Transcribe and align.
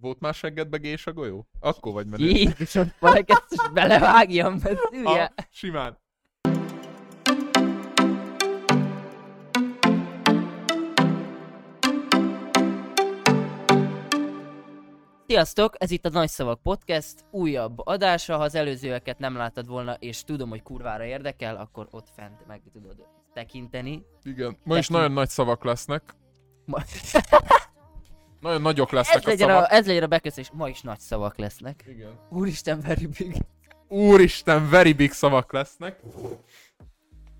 Volt 0.00 0.20
már 0.20 0.34
seggedbe 0.34 0.76
gés 0.76 1.06
a 1.06 1.12
golyó? 1.12 1.46
Akkor 1.60 1.92
vagy 1.92 2.06
menő. 2.06 2.24
Jézusom, 2.28 2.92
valaki 2.98 3.32
ezt 3.32 3.46
is 3.48 3.70
belevágjam, 3.72 4.58
mert 4.62 4.80
hülye. 4.90 5.32
simán. 5.50 5.98
Sziasztok, 15.26 15.74
ez 15.78 15.90
itt 15.90 16.04
a 16.04 16.08
Nagy 16.08 16.28
Szavak 16.28 16.62
Podcast, 16.62 17.24
újabb 17.30 17.78
adása, 17.78 18.36
ha 18.36 18.42
az 18.42 18.54
előzőeket 18.54 19.18
nem 19.18 19.36
láttad 19.36 19.66
volna, 19.66 19.94
és 19.94 20.24
tudom, 20.24 20.48
hogy 20.48 20.62
kurvára 20.62 21.04
érdekel, 21.04 21.56
akkor 21.56 21.88
ott 21.90 22.08
fent 22.16 22.46
meg 22.46 22.62
tudod 22.72 23.06
tekinteni. 23.32 24.04
Igen. 24.22 24.46
Ma 24.64 24.76
is 24.78 24.86
Tekint- 24.86 24.88
nagyon 24.88 25.12
nagy 25.12 25.28
szavak 25.28 25.64
lesznek. 25.64 26.02
Ma... 26.64 26.78
Nagyon 28.40 28.60
nagyok 28.62 28.90
lesznek 28.90 29.16
ez, 29.16 29.24
a 29.24 29.28
legyen 29.28 29.48
szavak. 29.48 29.70
a, 29.70 29.74
ez 29.74 29.86
legyen 29.86 30.02
a 30.02 30.06
beköszönés, 30.06 30.50
ma 30.52 30.68
is 30.68 30.80
nagy 30.80 30.98
szavak 30.98 31.38
lesznek. 31.38 31.84
Igen. 31.88 32.18
Úristen, 32.30 32.80
very 32.80 33.06
big. 33.06 33.36
Úristen, 33.88 34.68
very 34.70 34.92
big 34.92 35.12
szavak 35.12 35.52
lesznek. 35.52 36.00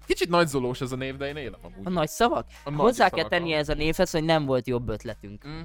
Kicsit 0.06 0.28
nagyzolós 0.28 0.80
ez 0.80 0.92
a 0.92 0.96
név, 0.96 1.16
de 1.16 1.26
én 1.26 1.36
élem 1.36 1.60
amúgy. 1.62 1.86
A 1.86 1.90
nagy 1.90 2.08
szavak? 2.08 2.46
A 2.64 2.70
nagy 2.70 2.80
Hozzá 2.80 3.08
kell 3.08 3.08
szavakkal. 3.18 3.38
tenni 3.38 3.52
ez 3.52 3.68
a 3.68 3.74
névhez, 3.74 4.10
hogy 4.10 4.24
nem 4.24 4.44
volt 4.44 4.66
jobb 4.66 4.88
ötletünk. 4.88 5.48
Mm. 5.48 5.60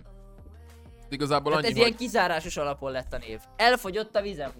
Igazából 1.09 1.52
Tehát 1.52 1.66
annyi, 1.66 1.73
ez 1.73 1.78
ilyen 1.80 1.90
hogy... 1.90 1.98
kizárásos 1.98 2.58
alapon 2.58 2.92
lett 2.92 3.14
a 3.14 3.18
név. 3.18 3.40
Elfogyott 3.56 4.16
a 4.16 4.22
vizem. 4.22 4.52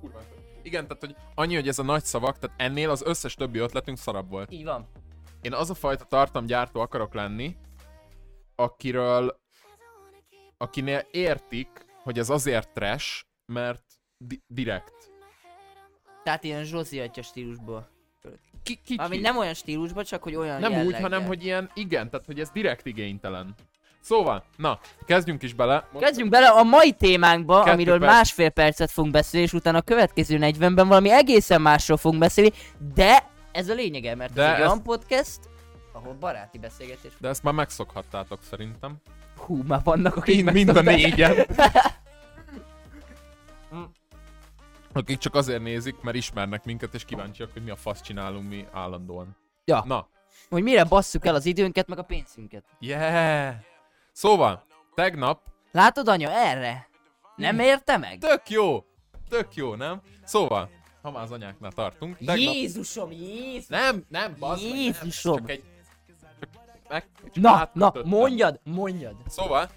Kurva. 0.00 0.18
Igen, 0.62 0.86
tehát 0.86 1.00
hogy 1.04 1.14
annyi, 1.34 1.54
hogy 1.54 1.68
ez 1.68 1.78
a 1.78 1.82
nagy 1.82 2.04
szavak, 2.04 2.38
tehát 2.38 2.60
ennél 2.60 2.90
az 2.90 3.02
összes 3.04 3.34
többi 3.34 3.58
ötletünk 3.58 3.98
szarabb 3.98 4.28
volt. 4.28 4.52
Így 4.52 4.64
van. 4.64 4.88
Én 5.40 5.52
az 5.52 5.70
a 5.70 5.74
fajta 5.74 6.04
tartalomgyártó 6.04 6.80
akarok 6.80 7.14
lenni, 7.14 7.56
akiről, 8.54 9.39
akinél 10.64 11.06
értik, 11.10 11.68
hogy 12.02 12.18
ez 12.18 12.28
azért 12.30 12.68
trash, 12.72 13.22
mert 13.52 13.82
di- 14.18 14.42
direkt. 14.46 14.92
Tehát 16.24 16.44
ilyen 16.44 16.64
Zsozi 16.64 17.00
atya 17.00 17.22
stílusból. 17.22 17.88
Ki, 18.62 18.74
kicsi. 18.84 19.00
Ami 19.02 19.18
nem 19.18 19.36
olyan 19.36 19.54
stílusban, 19.54 20.04
csak 20.04 20.22
hogy 20.22 20.34
olyan 20.34 20.60
nem 20.60 20.70
úgy, 20.70 20.76
jelleggel. 20.76 21.00
hanem 21.00 21.24
hogy 21.24 21.44
ilyen, 21.44 21.70
igen, 21.74 22.10
tehát 22.10 22.26
hogy 22.26 22.40
ez 22.40 22.50
direkt 22.50 22.86
igénytelen. 22.86 23.54
Szóval, 24.00 24.44
na, 24.56 24.78
kezdjünk 25.06 25.42
is 25.42 25.54
bele. 25.54 25.88
Most 25.92 26.04
Kezdjünk 26.04 26.30
bele 26.30 26.48
a 26.48 26.62
mai 26.62 26.92
témánkba, 26.92 27.58
Kettő 27.58 27.70
amiről 27.72 27.98
perc. 27.98 28.12
másfél 28.12 28.48
percet 28.50 28.90
fogunk 28.90 29.12
beszélni, 29.12 29.46
és 29.46 29.52
utána 29.52 29.78
a 29.78 29.82
következő 29.82 30.38
40-ben 30.40 30.88
valami 30.88 31.10
egészen 31.10 31.60
másról 31.60 31.96
fogunk 31.96 32.20
beszélni, 32.20 32.52
de 32.94 33.30
ez 33.52 33.68
a 33.68 33.74
lényege, 33.74 34.14
mert 34.14 34.32
De 34.32 34.42
ez 34.42 34.48
egy 34.54 34.60
ez- 34.60 34.66
olyan 34.66 34.82
podcast, 34.82 35.38
ahol 35.92 36.14
baráti 36.14 36.58
beszélgetés. 36.58 37.12
De 37.18 37.28
ezt 37.28 37.42
már 37.42 37.54
megszokhattátok 37.54 38.42
szerintem. 38.42 38.96
Hú, 39.46 39.62
már 39.66 39.80
vannak, 39.84 40.16
akik 40.16 40.34
Mind, 40.44 40.52
mind 40.52 40.76
a 40.76 40.80
négyen. 40.80 41.34
Akik 44.92 45.18
csak 45.18 45.34
azért 45.34 45.62
nézik, 45.62 46.00
mert 46.00 46.16
ismernek 46.16 46.64
minket, 46.64 46.94
és 46.94 47.04
kíváncsiak, 47.04 47.52
hogy 47.52 47.62
mi 47.64 47.70
a 47.70 47.76
fasz 47.76 48.00
csinálunk 48.00 48.48
mi 48.48 48.66
állandóan. 48.72 49.36
Ja. 49.64 49.82
Na, 49.86 50.08
Hogy 50.48 50.62
mire 50.62 50.84
basszuk 50.84 51.26
el 51.26 51.34
az 51.34 51.46
időnket, 51.46 51.88
meg 51.88 51.98
a 51.98 52.02
pénzünket. 52.02 52.64
yeah! 52.78 53.54
Szóval, 54.12 54.64
tegnap 54.94 55.40
Látod, 55.72 56.08
anya, 56.08 56.30
erre? 56.30 56.88
Nem 57.36 57.58
érte 57.58 57.96
meg? 57.96 58.18
Tök 58.18 58.50
jó! 58.50 58.84
Tök 59.28 59.54
jó, 59.54 59.74
nem? 59.74 60.00
Szóval, 60.24 60.70
ha 61.02 61.10
már 61.10 61.22
az 61.22 61.30
anyáknál 61.30 61.72
tartunk. 61.72 62.16
Tegnap... 62.16 62.36
Jézusom, 62.36 63.12
Jézus! 63.12 63.66
Nem, 63.66 64.04
nem, 64.08 64.36
bazd 64.38 64.62
meg, 64.62 64.72
nem, 64.72 64.80
Jézusom! 64.80 65.36
Csak 65.36 65.50
egy... 65.50 65.62
Meg... 66.90 67.04
Na, 67.32 67.70
na, 67.72 67.86
átkötöttem. 67.86 68.18
mondjad, 68.18 68.60
mondjad! 68.64 69.14
Szóval, 69.26 69.68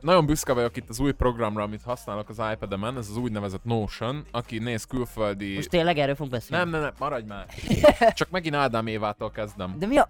nagyon 0.00 0.26
büszke 0.26 0.52
vagyok 0.52 0.76
itt 0.76 0.88
az 0.88 0.98
új 0.98 1.12
programra, 1.12 1.62
amit 1.62 1.82
használok 1.82 2.28
az 2.28 2.40
iPad-emen, 2.52 2.96
ez 2.96 3.08
az 3.08 3.16
úgynevezett 3.16 3.64
Notion, 3.64 4.24
aki 4.30 4.58
néz 4.58 4.84
külföldi... 4.84 5.54
Most 5.54 5.68
tényleg 5.70 5.98
erről 5.98 6.14
fogunk 6.14 6.32
beszélni. 6.32 6.62
Nem, 6.62 6.72
nem, 6.72 6.80
nem, 6.80 6.92
maradj 6.98 7.26
már. 7.26 7.46
Csak 8.18 8.30
megint 8.30 8.54
Ádám 8.54 8.86
Évától 8.86 9.30
kezdem. 9.30 9.78
De 9.78 9.86
mi 9.86 9.96
a... 9.96 10.08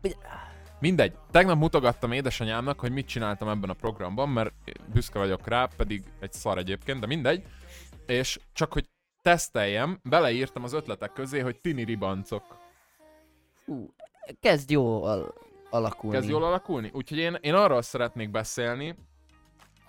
Mindegy. 0.81 1.13
Tegnap 1.31 1.59
mutogattam 1.59 2.13
édesanyámnak, 2.13 2.81
hogy 2.81 2.93
mit 2.93 3.07
csináltam 3.07 3.49
ebben 3.49 3.71
a 3.71 3.75
programban, 3.75 4.29
mert 4.29 4.53
büszke 4.93 5.19
vagyok 5.19 5.49
rá, 5.49 5.69
pedig 5.77 6.03
egy 6.21 6.33
szar 6.33 6.59
egyébként, 6.59 7.01
de 7.01 7.07
mindegy. 7.07 7.43
És 8.07 8.39
csak 8.53 8.73
hogy 8.73 8.89
teszteljem, 9.23 10.01
beleírtam 10.03 10.65
az 10.65 10.73
ötletek 10.73 11.13
közé, 11.13 11.41
hogy 11.41 11.61
tini 11.61 11.85
ribancok. 11.85 12.43
Hú, 13.67 13.95
kezd 14.41 14.71
jó 14.71 15.05
al- 15.05 15.49
alakulni. 15.71 16.17
Kezd 16.17 16.31
jól 16.31 16.45
alakulni? 16.45 16.91
Úgyhogy 16.93 17.19
én, 17.19 17.39
én 17.41 17.55
arról 17.55 17.83
szeretnék 17.83 18.31
beszélni, 18.31 18.95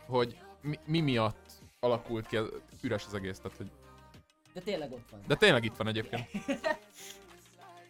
hogy 0.06 0.38
mi, 0.62 0.80
mi 0.86 1.00
miatt 1.00 1.52
alakult 1.80 2.28
ki, 2.28 2.38
üres 2.81 3.06
az 3.06 3.14
egész, 3.14 3.40
tehát, 3.40 3.58
hogy 3.58 3.72
De 4.53 4.62
tényleg 4.62 4.92
ott 4.92 5.09
van. 5.12 5.22
De 5.28 5.36
tényleg 5.36 5.64
itt 5.64 5.75
van 5.75 5.88
egyébként. 5.88 6.30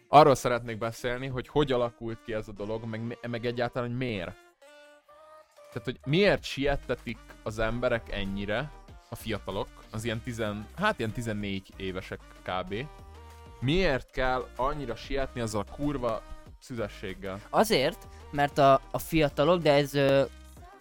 Arról 0.08 0.34
szeretnék 0.34 0.78
beszélni, 0.78 1.26
hogy 1.26 1.48
hogy 1.48 1.72
alakult 1.72 2.22
ki 2.24 2.32
ez 2.32 2.48
a 2.48 2.52
dolog, 2.52 2.84
meg, 2.84 3.18
meg 3.28 3.46
egyáltalán, 3.46 3.88
hogy 3.88 3.96
miért. 3.96 4.36
Tehát, 5.72 5.84
hogy 5.84 5.98
miért 6.04 6.42
siettetik 6.42 7.18
az 7.42 7.58
emberek 7.58 8.12
ennyire, 8.12 8.70
a 9.12 9.14
fiatalok, 9.14 9.68
az 9.90 10.04
ilyen 10.04 10.20
tizen, 10.20 10.66
hát 10.76 10.98
ilyen 10.98 11.12
14 11.12 11.72
évesek 11.76 12.20
kb. 12.42 12.74
Miért 13.60 14.10
kell 14.10 14.48
annyira 14.56 14.96
sietni 14.96 15.40
azzal 15.40 15.64
a 15.68 15.72
kurva 15.74 16.22
szüzességgel? 16.62 17.40
Azért, 17.50 18.08
mert 18.30 18.58
a, 18.58 18.80
a 18.90 18.98
fiatalok, 18.98 19.62
de 19.62 19.72
ez 19.72 19.94
ö, 19.94 20.22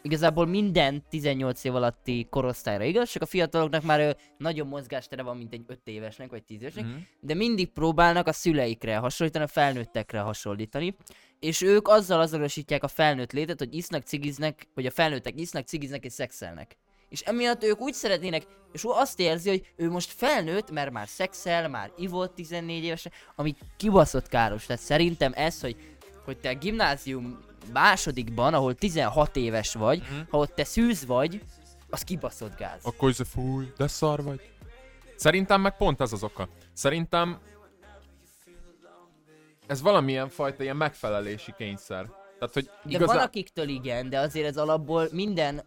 igazából 0.01 0.45
minden 0.45 1.03
18 1.09 1.63
év 1.63 1.75
alatti 1.75 2.27
korosztályra 2.29 2.83
igaz, 2.83 3.09
csak 3.09 3.21
a 3.21 3.25
fiataloknak 3.25 3.83
már 3.83 3.99
ö, 3.99 4.11
nagyobb 4.37 4.67
mozgástere 4.67 5.21
van, 5.21 5.37
mint 5.37 5.53
egy 5.53 5.63
5 5.67 5.79
évesnek 5.83 6.29
vagy 6.29 6.43
10 6.43 6.61
évesnek, 6.61 6.85
Mhm. 6.85 6.93
de 7.19 7.33
mindig 7.33 7.71
próbálnak 7.71 8.27
a 8.27 8.31
szüleikre 8.33 8.97
hasonlítani, 8.97 9.45
a 9.45 9.47
felnőttekre 9.47 10.19
hasonlítani, 10.19 10.95
és 11.39 11.61
ők 11.61 11.87
azzal 11.87 12.19
azonosítják 12.19 12.83
a 12.83 12.87
felnőtt 12.87 13.31
létet, 13.31 13.59
hogy 13.59 13.75
isznak, 13.75 14.03
cigiznek, 14.03 14.67
vagy 14.75 14.85
a 14.85 14.91
felnőttek 14.91 15.39
isznak, 15.39 15.67
cigiznek 15.67 16.05
és 16.05 16.13
szexelnek. 16.13 16.77
És 17.11 17.21
emiatt 17.21 17.63
ők 17.63 17.79
úgy 17.81 17.93
szeretnének, 17.93 18.43
és 18.71 18.83
ő 18.83 18.89
azt 18.89 19.19
érzi, 19.19 19.49
hogy 19.49 19.73
ő 19.75 19.89
most 19.89 20.11
felnőtt, 20.11 20.71
mert 20.71 20.91
már 20.91 21.07
szexel, 21.07 21.69
már 21.69 21.91
ivott 21.97 22.35
14 22.35 22.83
évesen, 22.83 23.11
ami 23.35 23.55
kibaszott 23.77 24.27
káros. 24.27 24.65
Tehát 24.65 24.81
szerintem 24.81 25.31
ez, 25.35 25.61
hogy, 25.61 25.75
hogy 26.25 26.37
te 26.37 26.49
a 26.49 26.55
gimnázium 26.55 27.39
másodikban, 27.73 28.53
ahol 28.53 28.75
16 28.75 29.35
éves 29.35 29.73
vagy, 29.73 29.99
Mhm. 29.99 30.19
ha 30.29 30.37
ott 30.37 30.55
te 30.55 30.63
szűz 30.63 31.05
vagy, 31.05 31.41
az 31.89 32.01
kibaszott 32.01 32.57
gáz. 32.57 32.79
Akkor 32.83 33.09
ez 33.09 33.27
fúj, 33.29 33.71
de 33.77 33.87
szar 33.87 34.23
vagy. 34.23 34.49
Szerintem 35.15 35.61
meg 35.61 35.77
pont 35.77 36.01
ez 36.01 36.11
az 36.13 36.23
oka. 36.23 36.47
Szerintem 36.73 37.39
ez 39.67 39.81
valamilyen 39.81 40.29
fajta 40.29 40.63
ilyen 40.63 40.75
megfelelési 40.77 41.53
kényszer. 41.57 42.05
Tehát, 42.39 42.53
hogy 42.53 42.63
De 42.63 42.89
igazán... 42.95 43.15
van 43.15 43.25
akiktől 43.25 43.67
igen, 43.67 44.09
de 44.09 44.19
azért 44.19 44.47
ez 44.47 44.57
alapból 44.57 45.07
minden 45.11 45.63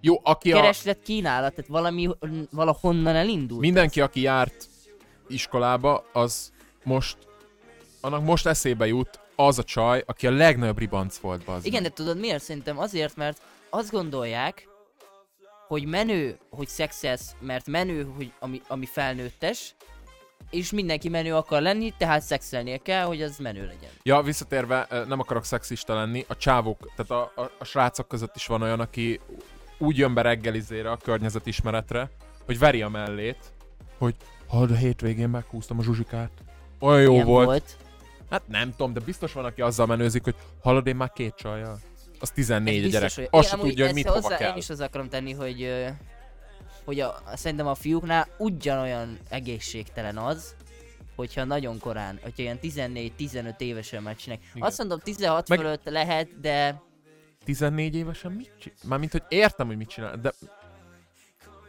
Jó, 0.00 0.20
aki 0.22 0.52
a... 0.52 0.56
kereslet 0.60 1.02
kínálat, 1.02 1.54
tehát 1.54 1.70
valami 1.70 2.08
valahonnan 2.50 3.16
elindul. 3.16 3.58
Mindenki, 3.58 4.00
aki 4.00 4.20
járt 4.20 4.68
iskolába, 5.28 6.04
az 6.12 6.52
most, 6.84 7.16
annak 8.00 8.24
most 8.24 8.46
eszébe 8.46 8.86
jut 8.86 9.20
az 9.36 9.58
a 9.58 9.62
csaj, 9.62 10.02
aki 10.06 10.26
a 10.26 10.30
legnagyobb 10.30 10.78
ribanc 10.78 11.16
volt, 11.16 11.44
bazd. 11.44 11.66
Igen, 11.66 11.82
de 11.82 11.88
tudod 11.88 12.18
miért? 12.18 12.42
Szerintem 12.42 12.78
azért, 12.78 13.16
mert 13.16 13.40
azt 13.70 13.90
gondolják, 13.90 14.68
hogy 15.68 15.86
menő, 15.86 16.38
hogy 16.50 16.68
szexelsz, 16.68 17.34
mert 17.40 17.66
menő, 17.66 18.10
hogy 18.16 18.32
ami, 18.38 18.60
ami 18.68 18.86
felnőttes, 18.86 19.74
és 20.50 20.70
mindenki 20.70 21.08
menő 21.08 21.34
akar 21.34 21.62
lenni, 21.62 21.92
tehát 21.98 22.22
szexelnie 22.22 22.76
kell, 22.76 23.04
hogy 23.04 23.22
az 23.22 23.38
menő 23.38 23.66
legyen. 23.66 23.90
Ja, 24.02 24.22
visszatérve, 24.22 24.86
nem 25.08 25.20
akarok 25.20 25.44
szexista 25.44 25.94
lenni, 25.94 26.24
a 26.28 26.36
csávok, 26.36 26.90
tehát 26.96 27.10
a, 27.10 27.40
a, 27.40 27.50
a 27.58 27.64
srácok 27.64 28.08
között 28.08 28.36
is 28.36 28.46
van 28.46 28.62
olyan, 28.62 28.80
aki 28.80 29.20
úgy 29.80 29.96
jön 29.98 30.14
be 30.14 30.22
reggelizére 30.22 30.90
a 30.90 30.96
környezetismeretre, 30.96 32.10
hogy 32.46 32.58
veri 32.58 32.82
a 32.82 32.88
mellét, 32.88 33.52
hogy 33.98 34.14
hallod, 34.46 34.70
a 34.70 34.74
hétvégén 34.74 35.28
meghúztam 35.28 35.78
a 35.78 35.82
zsuzsikát. 35.82 36.30
Olyan 36.80 37.00
jó 37.02 37.12
Ilyen 37.12 37.26
volt. 37.26 37.46
volt. 37.46 37.76
Hát 38.30 38.42
nem 38.48 38.70
tudom, 38.70 38.92
de 38.92 39.00
biztos 39.00 39.32
van, 39.32 39.44
aki 39.44 39.60
azzal 39.60 39.86
menőzik, 39.86 40.24
hogy 40.24 40.34
hallod, 40.62 40.86
én 40.86 40.96
már 40.96 41.12
két 41.12 41.34
csajjal. 41.34 41.78
Az 42.20 42.30
14 42.30 42.82
a 42.82 42.84
Ez 42.86 42.90
gyerek. 42.92 43.06
biztos, 43.06 43.24
hogy- 43.24 43.40
Azt 43.40 43.52
Igen, 43.52 43.64
tudja, 43.66 43.84
hogy 43.84 43.94
mit 43.94 44.06
hova 44.06 44.20
hozzá 44.20 44.36
kell. 44.36 44.50
Én 44.50 44.56
is 44.56 44.70
az 44.70 44.80
akarom 44.80 45.08
tenni, 45.08 45.32
hogy, 45.32 45.74
hogy 46.84 47.00
a, 47.00 47.22
szerintem 47.34 47.66
a 47.66 47.74
fiúknál 47.74 48.28
ugyanolyan 48.38 49.18
egészségtelen 49.28 50.16
az, 50.18 50.54
hogyha 51.16 51.44
nagyon 51.44 51.78
korán, 51.78 52.18
hogyha 52.22 52.42
ilyen 52.42 52.58
14-15 52.62 53.60
évesen 53.60 54.02
már 54.02 54.16
csinálják. 54.16 54.46
Igen. 54.54 54.68
Azt 54.68 54.78
mondom 54.78 54.98
16 54.98 55.48
Meg- 55.48 55.58
fölött 55.58 55.84
lehet, 55.84 56.40
de 56.40 56.82
14 57.44 57.94
évesen 57.94 58.32
mit 58.32 58.50
csinál? 58.58 58.78
Mármint, 58.84 59.12
hogy 59.12 59.22
értem, 59.28 59.66
hogy 59.66 59.76
mit 59.76 59.88
csinál, 59.88 60.16
de... 60.16 60.32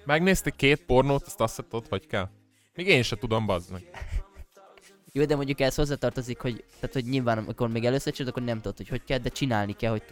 Megnézték 0.05 0.55
két 0.55 0.85
pornót, 0.85 1.23
azt 1.23 1.41
azt 1.41 1.65
tudod, 1.69 1.87
hogy 1.87 2.07
kell. 2.07 2.29
Még 2.73 2.87
én 2.87 3.03
se 3.03 3.15
tudom, 3.15 3.45
bazd 3.45 3.71
meg. 3.71 3.89
Jó, 5.13 5.25
de 5.25 5.35
mondjuk 5.35 5.59
ez 5.59 5.75
hozzátartozik, 5.75 6.39
hogy, 6.39 6.63
tehát, 6.79 6.93
hogy 6.93 7.05
nyilván 7.05 7.37
amikor 7.37 7.69
még 7.69 7.85
először 7.85 8.13
csinálod, 8.13 8.37
akkor 8.37 8.47
nem 8.47 8.61
tudod, 8.61 8.77
hogy 8.77 8.87
hogy 8.87 9.03
kell, 9.03 9.17
de 9.17 9.29
csinálni 9.29 9.73
kell, 9.73 9.91
hogy. 9.91 10.03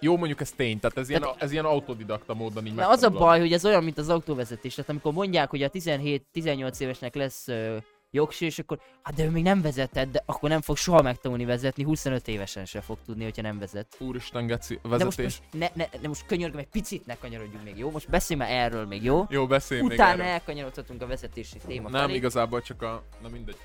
Jó, 0.00 0.16
mondjuk 0.16 0.40
ez 0.40 0.50
tény, 0.50 0.80
tehát 0.80 0.98
ez, 0.98 1.08
ilyen, 1.08 1.20
Tehát- 1.20 1.42
ez 1.42 1.52
ilyen 1.52 1.64
autodidakta 1.64 2.34
módon 2.34 2.66
így 2.66 2.74
Na 2.74 2.88
az 2.88 3.02
a 3.02 3.10
baj, 3.10 3.40
hogy 3.40 3.52
ez 3.52 3.64
olyan, 3.64 3.84
mint 3.84 3.98
az 3.98 4.08
autóvezetés. 4.08 4.74
Tehát 4.74 4.90
amikor 4.90 5.12
mondják, 5.12 5.50
hogy 5.50 5.62
a 5.62 5.70
17-18 5.70 6.80
évesnek 6.80 7.14
lesz 7.14 7.48
ö, 8.12 8.16
jogsi, 8.16 8.44
és 8.44 8.58
akkor, 8.58 8.80
hát 9.02 9.14
de 9.14 9.24
ő 9.24 9.30
még 9.30 9.42
nem 9.42 9.62
vezetett, 9.62 10.10
de 10.10 10.22
akkor 10.26 10.48
nem 10.48 10.60
fog 10.60 10.76
soha 10.76 11.02
megtanulni 11.02 11.44
vezetni, 11.44 11.82
25 11.84 12.28
évesen 12.28 12.64
se 12.64 12.80
fog 12.80 12.98
tudni, 13.06 13.24
hogyha 13.24 13.42
nem 13.42 13.58
vezet. 13.58 13.96
Úristen, 13.98 14.46
geci, 14.46 14.74
De 14.82 14.88
most, 14.88 15.02
vezetés. 15.02 15.24
most 15.24 15.42
ne, 15.52 15.68
ne, 15.74 15.98
ne, 16.02 16.08
most 16.08 16.26
könyörgöm, 16.26 16.58
egy 16.58 16.68
picit 16.68 17.06
ne 17.06 17.16
kanyarodjunk 17.16 17.64
még, 17.64 17.78
jó? 17.78 17.90
Most 17.90 18.08
beszélj 18.10 18.40
már 18.40 18.50
erről 18.50 18.86
még, 18.86 19.02
jó? 19.02 19.26
Jó, 19.28 19.46
beszélj 19.46 19.80
még 19.80 19.90
Utána 19.90 20.12
erről. 20.12 20.24
elkanyarodhatunk 20.24 21.02
a 21.02 21.06
vezetési 21.06 21.58
téma 21.66 21.88
Nem, 21.88 22.00
felé. 22.00 22.14
igazából 22.14 22.62
csak 22.62 22.82
a... 22.82 23.02
Na 23.22 23.28
mindegy. 23.28 23.56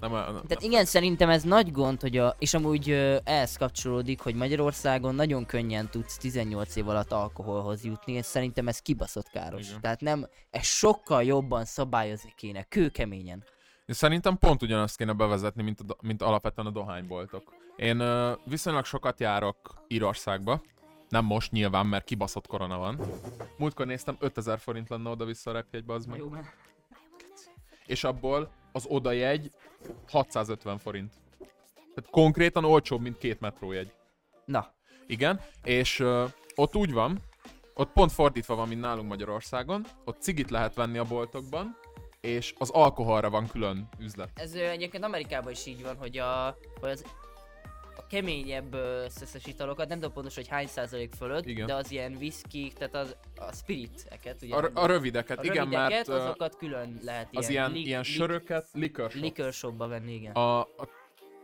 Nem, 0.00 0.10
nem, 0.12 0.20
nem. 0.32 0.42
Tehát 0.46 0.62
igen, 0.64 0.84
szerintem 0.84 1.28
ez 1.30 1.42
nagy 1.42 1.72
gond, 1.72 2.00
hogy 2.00 2.16
a, 2.16 2.36
és 2.38 2.54
amúgy 2.54 2.90
ö, 2.90 3.16
ehhez 3.24 3.56
kapcsolódik, 3.56 4.20
hogy 4.20 4.34
Magyarországon 4.34 5.14
nagyon 5.14 5.46
könnyen 5.46 5.88
tudsz 5.90 6.16
18 6.16 6.76
év 6.76 6.88
alatt 6.88 7.12
alkoholhoz 7.12 7.84
jutni, 7.84 8.12
és 8.12 8.24
szerintem 8.24 8.68
ez 8.68 8.78
kibaszott 8.78 9.28
káros. 9.30 9.68
Igen. 9.68 9.80
Tehát 9.80 10.00
nem, 10.00 10.28
ez 10.50 10.64
sokkal 10.66 11.22
jobban 11.24 11.64
szabályozni 11.64 12.32
kéne, 12.36 12.62
kőkeményen. 12.62 13.44
Én 13.88 13.94
szerintem 13.94 14.38
pont 14.38 14.62
ugyanazt 14.62 14.96
kéne 14.96 15.12
bevezetni, 15.12 15.62
mint, 15.62 15.80
a, 15.80 15.96
mint 16.02 16.22
alapvetően 16.22 16.66
a 16.66 16.70
dohányboltok. 16.70 17.42
Én 17.76 18.00
ö, 18.00 18.32
viszonylag 18.44 18.84
sokat 18.84 19.20
járok 19.20 19.84
Írországba. 19.86 20.60
Nem 21.08 21.24
most 21.24 21.52
nyilván, 21.52 21.86
mert 21.86 22.04
kibaszott 22.04 22.46
korona 22.46 22.78
van. 22.78 23.00
Múltkor 23.58 23.86
néztem, 23.86 24.16
5000 24.20 24.58
forint 24.58 24.88
lenne 24.88 25.10
oda-vissza 25.10 25.50
a 25.50 25.54
repjegybe, 25.54 25.92
az 25.92 26.06
meg. 26.06 26.18
Jó, 26.18 26.28
mert... 26.28 26.56
És 27.86 28.04
abból 28.04 28.50
az 28.72 28.86
odajegy 28.88 29.52
650 30.10 30.78
forint. 30.78 31.12
Tehát 31.94 32.10
konkrétan 32.10 32.64
olcsóbb, 32.64 33.00
mint 33.00 33.18
két 33.18 33.40
metrójegy. 33.40 33.92
Na, 34.44 34.72
Igen, 35.06 35.40
és 35.62 36.00
ö, 36.00 36.24
ott 36.54 36.76
úgy 36.76 36.92
van, 36.92 37.20
ott 37.74 37.92
pont 37.92 38.12
fordítva 38.12 38.54
van, 38.54 38.68
mint 38.68 38.80
nálunk 38.80 39.08
Magyarországon, 39.08 39.86
ott 40.04 40.20
cigit 40.20 40.50
lehet 40.50 40.74
venni 40.74 40.98
a 40.98 41.04
boltokban, 41.04 41.76
és 42.20 42.54
az 42.58 42.70
alkoholra 42.70 43.30
van 43.30 43.46
külön 43.46 43.88
üzlet. 43.98 44.30
ez 44.34 44.52
egyébként 44.52 45.04
Amerikában 45.04 45.52
is 45.52 45.66
így 45.66 45.82
van, 45.82 45.96
hogy 45.96 46.18
a, 46.18 46.58
hogy 46.80 46.90
az 46.90 47.04
a 47.96 48.06
keményebb 48.06 48.76
szeszes 49.08 49.46
italokat, 49.46 49.88
nem 49.88 49.98
tudom 49.98 50.14
pontosan, 50.14 50.42
hogy 50.42 50.52
hány 50.52 50.66
százalék 50.66 51.12
fölött, 51.14 51.46
Igen. 51.46 51.66
de 51.66 51.74
az 51.74 51.90
ilyen 51.90 52.12
whisky, 52.12 52.72
tehát 52.78 52.94
az, 52.94 53.16
a 53.36 53.52
spiriteket, 53.52 54.42
ugye? 54.42 54.54
A, 54.54 54.70
a 54.74 54.86
rövideket, 54.86 55.38
a 55.38 55.42
igen, 55.42 55.56
rövideket, 55.56 56.06
mert 56.06 56.08
azokat 56.08 56.56
külön 56.56 56.98
lehet 57.02 57.28
az 57.32 57.48
ilyen, 57.48 57.72
lik- 57.72 57.86
ilyen 57.86 58.02
söröket, 58.02 58.68
liquor 58.72 59.10
shop. 59.10 59.22
liquor 59.22 59.52
shopba 59.52 59.86
venni, 59.88 60.12
igen. 60.12 60.32
A, 60.32 60.60
a 60.60 60.88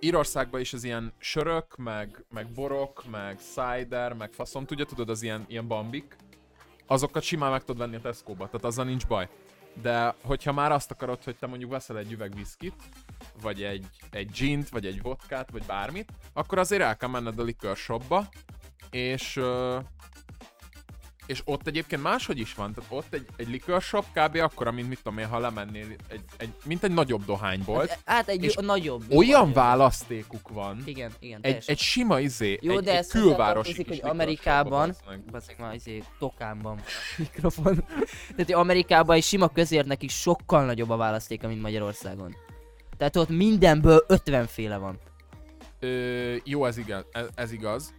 Írországban 0.01 0.61
is 0.61 0.73
az 0.73 0.85
ilyen 0.85 1.13
sörök, 1.19 1.77
meg, 1.77 2.25
meg 2.31 2.53
borok, 2.53 3.05
meg 3.11 3.39
cider, 3.39 4.13
meg 4.13 4.33
faszom, 4.33 4.67
tudja, 4.67 4.85
tudod, 4.85 5.09
az 5.09 5.23
ilyen, 5.23 5.45
ilyen 5.49 5.67
bambik, 5.69 6.17
azokat 6.87 7.23
simán 7.23 7.51
meg 7.51 7.65
tudod 7.65 7.79
venni 7.79 7.97
a 7.97 8.01
Tesco-ba, 8.01 8.47
tehát 8.47 8.65
azzal 8.65 8.85
nincs 8.85 9.07
baj. 9.07 9.29
De 9.83 10.15
hogyha 10.23 10.53
már 10.53 10.73
azt 10.73 10.91
akarod, 10.91 11.25
hogy 11.25 11.37
te 11.37 11.47
mondjuk 11.47 11.71
veszel 11.71 11.99
egy 11.99 12.13
üveg 12.13 12.35
viszkit, 12.35 12.83
vagy 13.43 13.63
egy, 13.63 13.87
egy 14.11 14.31
gint, 14.31 14.69
vagy 14.69 14.87
egy 14.87 15.03
vodkát, 15.03 15.51
vagy 15.51 15.63
bármit, 15.67 16.13
akkor 16.33 16.59
azért 16.59 16.83
el 16.83 16.97
kell 16.97 17.09
menned 17.09 17.39
a 17.63 17.75
shopba, 17.75 18.29
és 18.91 19.41
és 21.27 21.43
ott 21.45 21.67
egyébként 21.67 22.03
máshogy 22.03 22.39
is 22.39 22.55
van, 22.55 22.73
tehát 22.73 22.91
ott 22.93 23.15
egy, 23.15 23.27
egy 23.37 23.49
liquor 23.49 23.83
shop 23.83 24.05
kb. 24.15 24.37
akkora, 24.37 24.71
mint 24.71 24.89
mit 24.89 25.03
tudom 25.03 25.19
én, 25.19 25.27
ha 25.27 25.39
lemennél, 25.39 25.87
egy, 26.09 26.21
egy, 26.37 26.53
mint 26.65 26.85
egy 26.85 26.93
nagyobb 26.93 27.25
dohánybolt, 27.25 27.99
Hát 28.05 28.29
egy 28.29 28.45
és 28.45 28.55
nagyobb. 28.55 29.05
olyan 29.09 29.41
nagyobb. 29.41 29.55
választékuk 29.55 30.49
van, 30.49 30.83
Igen, 30.85 31.13
igen, 31.19 31.37
egy, 31.37 31.43
teljesen. 31.43 31.75
egy 31.75 31.81
sima 31.81 32.21
izé, 32.21 32.59
Jó, 32.63 32.77
egy, 32.77 32.85
de 32.85 32.97
egy 32.99 33.07
külvárosi 33.07 33.85
kis 33.85 34.01
hogy 34.01 34.11
Amerikában, 34.11 34.95
bazdmeg 35.31 35.59
már 35.59 35.75
izé, 35.75 36.03
a 36.21 36.75
mikrofon. 37.19 37.75
Tehát, 38.29 38.37
hogy 38.37 38.53
Amerikában 38.53 39.17
egy 39.17 39.23
sima 39.23 39.49
közértnek 39.49 40.03
is 40.03 40.13
sokkal 40.21 40.65
nagyobb 40.65 40.91
a 40.91 40.97
választéka, 40.97 41.49
mint 41.49 41.63
Magyarországon. 41.63 42.37
Tehát 42.97 43.17
ott 43.17 43.29
mindenből 43.29 44.05
50 44.09 44.47
féle 44.47 44.77
van. 44.77 44.99
Ö, 45.81 46.35
jó, 46.45 46.65
ez 46.65 46.77
igaz, 46.77 47.05
ez, 47.13 47.27
ez 47.35 47.53
igaz. 47.53 47.95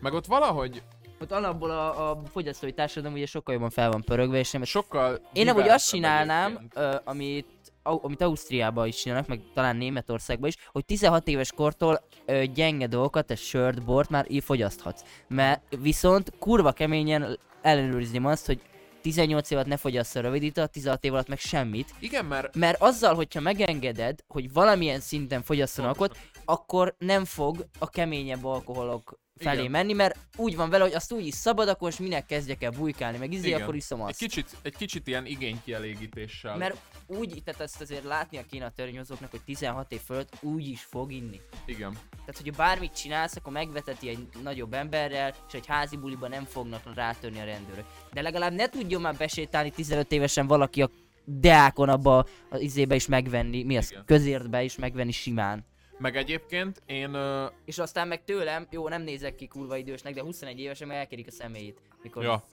Meg 0.00 0.12
ott 0.12 0.26
valahogy 0.26 0.82
Ott 1.20 1.32
alapból 1.32 1.70
a, 1.70 2.10
a 2.10 2.22
fogyasztói 2.32 2.72
társadalom 2.72 3.16
ugye 3.16 3.26
sokkal 3.26 3.54
jobban 3.54 3.70
fel 3.70 3.90
van 3.90 4.02
pörögve, 4.02 4.38
és 4.38 4.50
nem 4.50 4.64
sokkal 4.64 5.20
Én 5.32 5.44
nem 5.44 5.56
úgy 5.56 5.68
azt 5.68 5.88
csinálnám, 5.88 6.68
ö, 6.74 6.96
amit, 7.04 7.46
amit 7.82 8.20
Ausztriában 8.20 8.86
is 8.86 8.96
csinálnak, 8.96 9.26
meg 9.26 9.40
talán 9.54 9.76
Németországban 9.76 10.48
is, 10.48 10.56
hogy 10.72 10.84
16 10.84 11.28
éves 11.28 11.52
kortól 11.52 12.00
ö, 12.26 12.44
gyenge 12.44 12.86
dolgokat, 12.86 13.30
egy 13.30 13.38
sört, 13.38 13.84
bort 13.84 14.10
már 14.10 14.26
így 14.28 14.44
fogyaszthatsz. 14.44 15.02
Mert 15.28 15.62
viszont 15.80 16.32
kurva 16.38 16.72
keményen 16.72 17.38
ellenőrizném 17.62 18.26
azt, 18.26 18.46
hogy 18.46 18.60
18 19.02 19.50
év 19.50 19.56
alatt 19.58 19.68
ne 19.68 19.76
fogyasz 19.76 20.14
a 20.14 20.20
rövid 20.20 20.42
itat, 20.42 20.70
16 20.70 21.04
év 21.04 21.12
alatt 21.12 21.28
meg 21.28 21.38
semmit. 21.38 21.94
Igen, 21.98 22.24
mert 22.24 22.56
Mert 22.56 22.82
azzal, 22.82 23.14
hogyha 23.14 23.40
megengeded, 23.40 24.18
hogy 24.28 24.52
valamilyen 24.52 25.00
szinten 25.00 25.42
fogyasszon 25.42 25.84
alkot, 25.84 26.16
akkor 26.46 26.94
nem 26.98 27.24
fog 27.24 27.66
a 27.78 27.90
keményebb 27.90 28.44
alkoholok 28.44 29.18
felé 29.38 29.58
Igen. 29.58 29.70
menni, 29.70 29.92
mert 29.92 30.18
úgy 30.36 30.56
van 30.56 30.70
vele, 30.70 30.84
hogy 30.84 30.94
azt 30.94 31.12
úgy 31.12 31.26
is 31.26 31.34
szabad, 31.34 31.68
akkor 31.68 31.82
most 31.82 31.98
minek 31.98 32.26
kezdjek 32.26 32.62
el 32.62 32.70
bujkálni, 32.70 33.18
meg 33.18 33.32
izé, 33.32 33.46
Igen. 33.46 33.62
akkor 33.62 33.74
iszom 33.74 34.00
egy 34.00 34.08
azt. 34.08 34.18
kicsit, 34.18 34.56
egy 34.62 34.76
kicsit 34.76 35.06
ilyen 35.06 35.26
igénykielégítéssel. 35.26 36.56
Mert 36.56 36.76
úgy, 37.06 37.42
tehát 37.44 37.60
ezt 37.60 37.80
azért 37.80 38.04
látnia 38.04 38.42
kéne 38.50 38.64
a 38.64 38.70
törvényhozóknak, 38.70 39.30
hogy 39.30 39.42
16 39.44 39.92
év 39.92 40.00
fölött 40.00 40.36
úgy 40.40 40.68
is 40.68 40.82
fog 40.82 41.12
inni. 41.12 41.40
Igen. 41.66 41.92
Tehát, 42.10 42.36
hogyha 42.42 42.56
bármit 42.56 42.96
csinálsz, 42.96 43.36
akkor 43.36 43.52
megveteti 43.52 44.08
egy 44.08 44.28
nagyobb 44.42 44.72
emberrel, 44.72 45.34
és 45.48 45.54
egy 45.54 45.66
házi 45.66 45.96
buliba 45.96 46.28
nem 46.28 46.44
fognak 46.44 46.94
rátörni 46.94 47.40
a 47.40 47.44
rendőrök. 47.44 47.84
De 48.12 48.22
legalább 48.22 48.52
ne 48.52 48.68
tudjon 48.68 49.00
már 49.00 49.14
besétálni 49.14 49.70
15 49.70 50.12
évesen 50.12 50.46
valaki 50.46 50.82
a 50.82 50.90
deákon 51.24 51.88
abba 51.88 52.26
az 52.50 52.60
izébe 52.60 52.94
is 52.94 53.06
megvenni, 53.06 53.62
mi 53.62 53.76
az, 53.76 53.90
Igen. 53.90 54.04
közértbe 54.04 54.62
is 54.62 54.76
megvenni 54.76 55.12
simán. 55.12 55.64
Meg 55.98 56.16
egyébként 56.16 56.82
én 56.86 57.14
ö, 57.14 57.46
És 57.64 57.78
aztán 57.78 58.08
meg 58.08 58.24
tőlem, 58.24 58.66
jó, 58.70 58.88
nem 58.88 59.02
nézek 59.02 59.34
ki 59.34 59.46
kurva 59.46 59.76
idősnek, 59.76 60.14
de 60.14 60.22
21 60.22 60.60
évesen 60.60 60.88
meg 60.88 60.96
elkérik 60.96 61.26
a 61.26 61.30
személyét, 61.30 61.80
mikor 62.02 62.22
ja, 62.22 62.44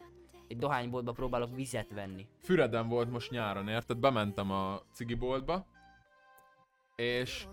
egy 0.47 0.57
dohányboltba 0.57 1.11
próbálok 1.11 1.55
vizet 1.55 1.91
venni. 1.91 2.27
Füreden 2.41 2.87
volt 2.87 3.11
most 3.11 3.31
nyáron, 3.31 3.67
érted? 3.67 3.97
Bementem 3.97 4.51
a 4.51 4.81
cigiboltba, 4.93 5.65
és 6.95 7.45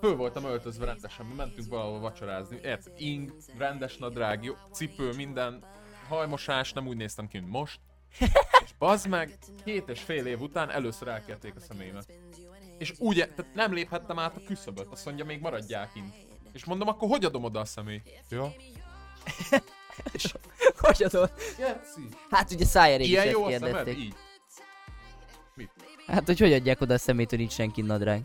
föl 0.00 0.16
voltam 0.16 0.44
öltözve 0.44 0.84
rendesen, 0.84 1.26
mentünk 1.26 1.68
valahol 1.68 2.00
vacsorázni, 2.00 2.58
érted? 2.62 2.92
Ing, 2.96 3.36
rendes 3.58 3.96
nadrág, 3.96 4.44
jó, 4.44 4.54
cipő, 4.72 5.12
minden, 5.16 5.64
hajmosás, 6.08 6.72
nem 6.72 6.86
úgy 6.86 6.96
néztem 6.96 7.28
ki, 7.28 7.38
mint 7.38 7.50
most. 7.50 7.80
És 8.64 8.72
bazd 8.78 9.08
meg, 9.08 9.38
két 9.64 9.88
és 9.88 10.00
fél 10.00 10.26
év 10.26 10.40
után 10.40 10.70
először 10.70 11.08
elkérték 11.08 11.56
a 11.56 11.60
személyemet. 11.60 12.12
És 12.78 12.92
úgy, 12.98 13.16
tehát 13.16 13.54
nem 13.54 13.72
léphettem 13.72 14.18
át 14.18 14.36
a 14.36 14.40
küszöböt, 14.46 14.86
azt 14.90 15.04
mondja, 15.04 15.24
még 15.24 15.40
maradják 15.40 15.92
kint. 15.92 16.14
És 16.52 16.64
mondom, 16.64 16.88
akkor 16.88 17.08
hogy 17.08 17.24
adom 17.24 17.44
oda 17.44 17.60
a 17.60 17.64
személy? 17.64 18.02
Ja. 18.30 18.52
Hogy 20.76 21.02
adod? 21.02 21.30
Geci. 21.58 22.08
Hát 22.30 22.50
ugye 22.50 22.64
szájárék 22.64 23.08
is 23.08 23.16
ezt 23.16 23.30
jó 23.30 23.44
a 23.44 23.50
szemed? 23.50 23.74
kérdezték. 23.74 23.98
Így. 23.98 24.14
Mit? 25.54 25.70
Hát, 26.06 26.26
hogy 26.26 26.38
hogy 26.38 26.52
adják 26.52 26.80
oda 26.80 26.94
a 26.94 26.98
szemét, 26.98 27.30
hogy 27.30 27.38
nincs 27.38 27.52
senki 27.52 27.82
nadrág? 27.82 28.22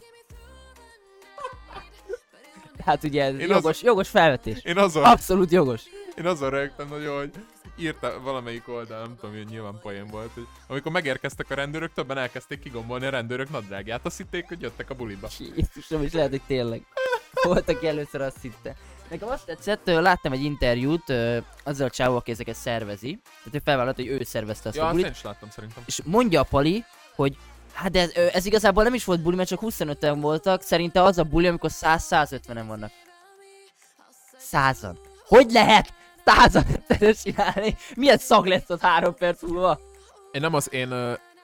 Hát 2.85 3.03
ugye 3.03 3.23
ez 3.23 3.39
Én 3.39 3.47
jogos, 3.47 3.81
jogos 3.81 4.09
felvetés. 4.09 4.63
Én 4.63 4.77
azon, 4.77 5.03
Abszolút 5.03 5.51
jogos. 5.51 5.81
Én 6.17 6.25
azon 6.25 6.49
rögtem 6.49 6.87
nagyon, 6.87 7.17
hogy 7.17 7.31
írta 7.79 8.21
valamelyik 8.21 8.67
oldal, 8.67 8.99
nem 9.01 9.15
tudom, 9.19 9.35
hogy 9.35 9.45
nyilván 9.45 9.79
poén 9.81 10.07
volt, 10.07 10.31
hogy 10.33 10.47
amikor 10.67 10.91
megérkeztek 10.91 11.49
a 11.49 11.55
rendőrök, 11.55 11.93
többen 11.93 12.17
elkezdték 12.17 12.59
kigombolni 12.59 13.05
a 13.05 13.09
rendőrök 13.09 13.49
nadrágját. 13.49 14.05
Azt 14.05 14.17
hitték, 14.17 14.47
hogy 14.47 14.61
jöttek 14.61 14.89
a 14.89 14.93
buliba. 14.93 15.27
Jézusom, 15.55 16.03
és 16.03 16.13
lehet, 16.13 16.29
hogy 16.29 16.41
tényleg. 16.47 16.85
Volt, 17.43 17.69
aki 17.69 17.87
először 17.87 18.21
azt 18.21 18.41
hitte. 18.41 18.75
Nekem 19.09 19.29
azt 19.29 19.45
tetszett, 19.45 19.85
láttam 19.85 20.31
egy 20.31 20.43
interjút 20.43 21.09
azzal 21.63 21.87
a 21.87 21.89
csávó, 21.89 22.15
aki 22.15 22.31
ezeket 22.31 22.55
szervezi. 22.55 23.19
Tehát 23.37 23.55
ő 23.55 23.61
felvállalt, 23.63 23.95
hogy 23.95 24.07
ő 24.07 24.23
szervezte 24.23 24.67
azt 24.69 24.77
Ja, 24.77 24.83
a 24.83 24.85
azt 24.85 24.93
bulit. 24.93 25.07
én 25.07 25.15
is 25.15 25.21
láttam 25.21 25.49
szerintem. 25.49 25.83
És 25.85 26.01
mondja 26.05 26.39
a 26.41 26.43
Pali, 26.43 26.83
hogy 27.15 27.37
hát 27.73 27.91
de 27.91 27.99
ez, 28.01 28.11
ez 28.33 28.45
igazából 28.45 28.83
nem 28.83 28.93
is 28.93 29.03
volt 29.05 29.21
buli, 29.21 29.35
mert 29.35 29.49
csak 29.49 29.59
25-en 29.63 30.17
voltak. 30.19 30.61
Szerinte 30.61 31.03
az 31.03 31.17
a 31.17 31.23
buli, 31.23 31.47
amikor 31.47 31.69
100-150-en 31.73 32.63
vannak. 32.67 32.91
Százan. 34.37 34.99
Hogy 35.25 35.51
lehet? 35.51 35.93
Százan 36.25 36.63
ezt 36.87 37.21
csinálni? 37.23 37.75
Milyen 37.95 38.17
szag 38.17 38.45
lesz 38.45 38.69
ott 38.69 38.81
három 38.81 39.13
perc 39.13 39.41
múlva? 39.41 39.79
Én 40.31 40.41
nem 40.41 40.53
az, 40.53 40.73
én, 40.73 40.91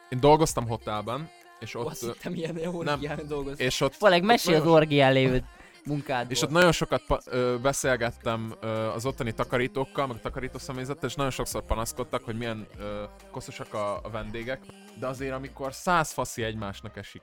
én 0.09 0.19
dolgoztam 0.19 0.67
hotelben, 0.67 1.29
és 1.59 1.75
ott, 1.75 1.85
Azt 1.87 2.01
hittem 2.03 2.33
ilyen 2.33 2.57
orgián 2.65 3.19
dolgoztam. 3.27 3.65
és 3.65 3.81
ott, 3.81 3.95
Faleg, 3.95 4.23
mesélj 4.23 4.57
az 4.57 4.67
orgián 4.67 5.13
lévő 5.13 5.43
munkádból. 5.85 6.31
és 6.31 6.41
ott 6.41 6.49
nagyon 6.49 6.71
sokat 6.71 7.01
pa- 7.07 7.23
ö, 7.25 7.55
beszélgettem 7.61 8.55
ö, 8.61 8.67
az 8.67 9.05
ottani 9.05 9.31
takarítókkal, 9.33 10.07
meg 10.07 10.21
takarítószemélyzettel, 10.21 11.09
és 11.09 11.15
nagyon 11.15 11.31
sokszor 11.31 11.63
panaszkodtak, 11.65 12.23
hogy 12.23 12.37
milyen 12.37 12.67
ö, 12.79 13.03
koszosak 13.31 13.73
a, 13.73 13.95
a 14.03 14.09
vendégek. 14.11 14.59
De 14.99 15.07
azért, 15.07 15.33
amikor 15.33 15.73
száz 15.73 16.11
faszi 16.11 16.43
egymásnak 16.43 16.97
esik, 16.97 17.21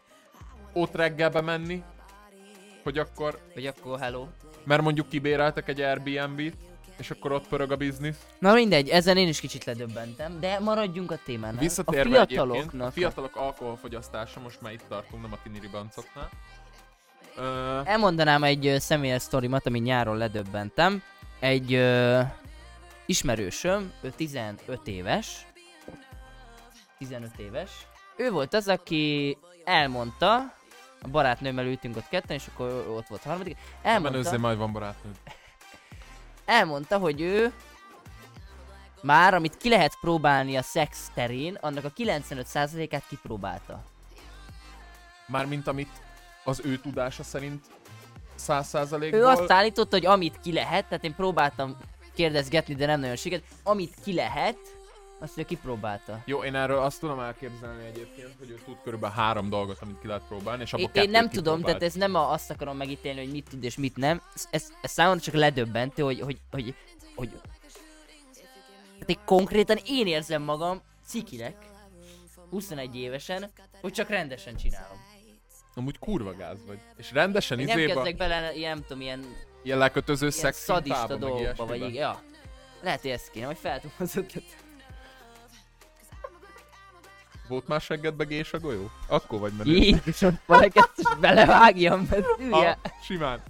ott 0.73 0.95
reggelbe 0.95 1.41
menni, 1.41 1.83
hogy 2.83 2.99
akkor 2.99 3.39
Hogy 3.55 3.67
akkor 3.67 3.99
hello. 3.99 4.27
mert 4.65 4.83
mondjuk 4.83 5.09
kibéreltek 5.09 5.69
egy 5.69 5.81
Airbnb-t, 5.81 6.55
és 7.03 7.11
akkor 7.11 7.33
ott 7.33 7.49
pörög 7.49 7.71
a 7.71 7.77
biznisz. 7.77 8.17
Na 8.39 8.53
mindegy, 8.53 8.89
ezen 8.89 9.17
én 9.17 9.29
is 9.29 9.41
kicsit 9.41 9.65
ledöbbentem, 9.65 10.41
de 10.41 10.59
maradjunk 10.59 11.11
a 11.11 11.19
témánál. 11.25 11.61
Visszatérve 11.61 12.21
a 12.21 12.27
fiataloknak. 12.27 12.87
a 12.87 12.91
fiatalok 12.91 13.37
alkoholfogyasztása, 13.37 14.41
most 14.41 14.61
már 14.61 14.73
itt 14.73 14.85
tartunk, 14.89 15.23
nem 15.23 15.33
a 15.33 15.39
tini 15.43 15.59
ribancoknál. 15.59 16.31
Ö, 17.37 17.81
Elmondanám 17.85 18.45
egy 18.45 18.67
ö, 18.67 18.79
személyes 18.79 19.23
sztorimat, 19.23 19.67
ami 19.67 19.79
nyáron 19.79 20.17
ledöbbentem. 20.17 21.03
Egy 21.41 21.75
ö, 21.75 22.21
ismerősöm, 23.07 23.93
ő 24.01 24.11
15 24.17 24.81
éves. 24.85 25.47
15 26.99 27.31
éves. 27.39 27.71
Ő 28.17 28.31
volt 28.31 28.55
az, 28.55 28.69
aki 28.69 29.39
elmondta, 29.65 30.37
a 31.03 31.09
barátnőmmel 31.09 31.67
ültünk 31.67 31.97
ott 31.97 32.09
ketten, 32.09 32.37
és 32.37 32.47
akkor 32.53 32.67
ő 32.69 32.91
ott 32.91 33.07
volt 33.07 33.23
harmadik. 33.23 33.57
Elmondta, 33.83 34.39
majd 34.39 34.59
van 34.59 34.73
barátnőd. 34.73 35.15
Elmondta, 36.53 36.99
hogy 36.99 37.21
ő 37.21 37.53
már, 39.03 39.35
amit 39.35 39.57
ki 39.57 39.69
lehet 39.69 39.97
próbálni 40.01 40.57
a 40.57 40.63
szex 40.63 41.11
terén, 41.15 41.59
annak 41.61 41.85
a 41.85 41.93
95%-át 41.97 43.05
kipróbálta. 43.09 43.85
Mármint 45.27 45.67
amit 45.67 46.03
az 46.45 46.61
ő 46.65 46.79
tudása 46.79 47.23
szerint 47.23 47.65
100%-ból... 48.39 49.19
Ő 49.19 49.25
azt 49.25 49.51
állította, 49.51 49.97
hogy 49.97 50.07
amit 50.07 50.41
ki 50.41 50.53
lehet, 50.53 50.89
tehát 50.89 51.05
én 51.05 51.15
próbáltam 51.15 51.77
kérdezgetni, 52.15 52.75
de 52.75 52.87
nem 52.87 53.01
nagyon 53.01 53.17
sikerült, 53.17 53.49
amit 53.63 53.95
ki 54.05 54.15
lehet, 54.15 54.57
azt 55.23 55.39
ő 55.39 55.43
kipróbálta. 55.43 56.23
Jó, 56.25 56.45
én 56.45 56.55
erről 56.55 56.79
azt 56.79 57.01
tudom 57.01 57.21
elképzelni 57.21 57.85
egyébként, 57.85 58.31
hogy 58.39 58.51
ő 58.51 58.55
tud 58.65 58.77
körülbelül 58.85 59.17
három 59.17 59.49
dolgot, 59.49 59.79
amit 59.81 60.01
ki 60.01 60.07
lehet 60.07 60.23
próbálni, 60.29 60.63
és 60.63 60.73
abból 60.73 60.91
Én, 60.93 61.03
én 61.03 61.11
nem 61.11 61.29
tudom, 61.29 61.63
tehát 61.63 61.83
ez 61.83 61.95
nem 61.95 62.15
azt 62.15 62.51
akarom 62.51 62.77
megítélni, 62.77 63.21
hogy 63.21 63.31
mit 63.31 63.49
tud 63.51 63.65
és 63.65 63.77
mit 63.77 63.97
nem. 63.97 64.23
Ez, 64.35 64.49
ez, 64.51 64.73
ez 64.83 64.91
számomra 64.91 65.21
csak 65.21 65.35
ledöbbentő, 65.35 66.03
hogy, 66.03 66.21
hogy, 66.21 66.39
hogy, 66.51 66.75
hogy 67.15 67.31
tehát 68.93 69.09
én 69.09 69.19
konkrétan 69.25 69.79
én 69.87 70.07
érzem 70.07 70.43
magam 70.43 70.81
cikinek, 71.07 71.57
21 72.51 72.97
évesen, 72.97 73.51
hogy 73.81 73.93
csak 73.93 74.09
rendesen 74.09 74.57
csinálom. 74.57 74.99
Amúgy 75.75 75.99
kurva 75.99 76.35
gáz 76.37 76.59
vagy. 76.67 76.79
És 76.97 77.13
rendesen 77.13 77.59
Én 77.59 77.67
nem 77.67 77.79
izébe, 77.79 77.95
kezdek 77.95 78.17
bele, 78.17 78.55
ilyen, 78.55 78.75
nem 78.75 78.85
tudom, 78.87 79.03
ilyen, 79.03 79.25
ilyen 79.63 79.79
lekötöző 79.79 80.27
ilyen 80.27 80.39
szex 80.39 80.65
szadista 80.65 81.17
dolgokba, 81.17 81.67
vagy 81.67 81.83
így, 81.83 81.95
ja. 81.95 82.23
Lehet, 82.83 83.01
hogy 83.01 83.11
ezt 83.11 83.31
kéne, 83.31 83.47
hogy 83.47 83.59
feltudom 83.59 83.97
az 83.99 84.17
ötletet. 84.17 84.62
Volt 87.53 87.69
már 87.69 87.81
seggedbe 87.81 88.25
gés 88.25 88.53
a 88.53 88.59
golyó? 88.59 88.91
Akkor 89.09 89.39
vagy 89.41 89.53
menő. 89.53 89.73
Jézusom, 89.73 90.39
valaki 90.47 90.79
ezt 90.79 90.93
is 90.97 91.19
belevágjam, 91.21 92.07
mert 92.11 92.27
hülye. 92.27 92.79
Ah, 92.83 92.93
simán. 93.03 93.43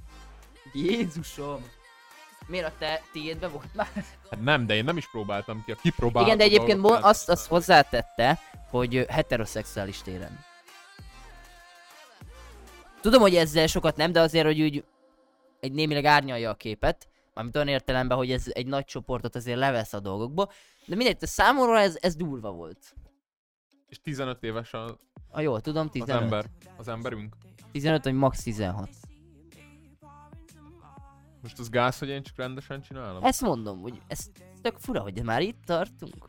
Jézusom. 0.73 1.64
Miért 2.47 2.66
a 2.66 2.73
te 2.78 3.02
tiédbe 3.12 3.49
volt 3.49 3.75
már? 3.75 3.87
Hát 4.30 4.42
nem, 4.42 4.66
de 4.66 4.75
én 4.75 4.85
nem 4.85 4.97
is 4.97 5.11
próbáltam 5.11 5.62
ki. 5.64 5.73
A 5.73 5.75
kipróbáltam 5.82 6.25
Igen, 6.25 6.38
de 6.38 6.44
egyébként 6.44 6.80
mo- 6.80 7.02
azt, 7.02 7.28
azt 7.28 7.47
hozzátette, 7.47 8.38
hogy 8.71 9.04
heteroszexuális 9.09 10.02
téren. 10.02 10.44
Tudom, 13.00 13.21
hogy 13.21 13.37
ezzel 13.37 13.66
sokat 13.66 13.97
nem, 13.97 14.12
de 14.12 14.21
azért, 14.21 14.47
hogy 14.47 14.61
úgy 14.62 14.85
egy 15.61 15.73
némileg 15.73 16.04
árnyalja 16.04 16.50
a 16.50 16.54
képet, 16.54 17.09
mármint 17.35 17.56
olyan 17.56 17.68
értelemben, 17.68 18.16
hogy 18.16 18.30
ez 18.30 18.44
egy 18.49 18.66
nagy 18.66 18.85
csoportot 18.85 19.37
azért 19.37 19.59
levesz 19.59 19.92
a 19.92 20.00
dolgokból, 20.00 20.52
de 20.87 20.97
mindegy, 20.97 21.16
te 21.18 21.26
számomra 21.26 21.78
ez, 21.78 21.97
ez 22.00 22.16
durva 22.16 22.50
volt. 22.50 22.94
És 23.92 24.00
15 24.00 24.42
éves 24.42 24.72
a, 24.72 24.96
Ah, 25.30 25.42
jól 25.42 25.61
tudom, 25.61 25.84
az 25.87 25.92
15. 25.92 26.22
ember. 26.22 26.44
Az 26.76 26.88
emberünk. 26.88 27.37
15 27.72 28.04
vagy 28.04 28.14
max 28.14 28.42
16. 28.42 28.88
Most 31.42 31.58
az 31.58 31.68
gáz, 31.68 31.99
hogy 31.99 32.08
én 32.08 32.22
csak 32.22 32.37
rendesen 32.37 32.82
csinálom? 32.82 33.25
Ezt 33.25 33.40
mondom, 33.40 33.80
hogy 33.80 34.00
ez 34.06 34.30
tök 34.62 34.76
fura, 34.78 35.00
hogy 35.00 35.22
már 35.22 35.40
itt 35.42 35.64
tartunk. 35.64 36.26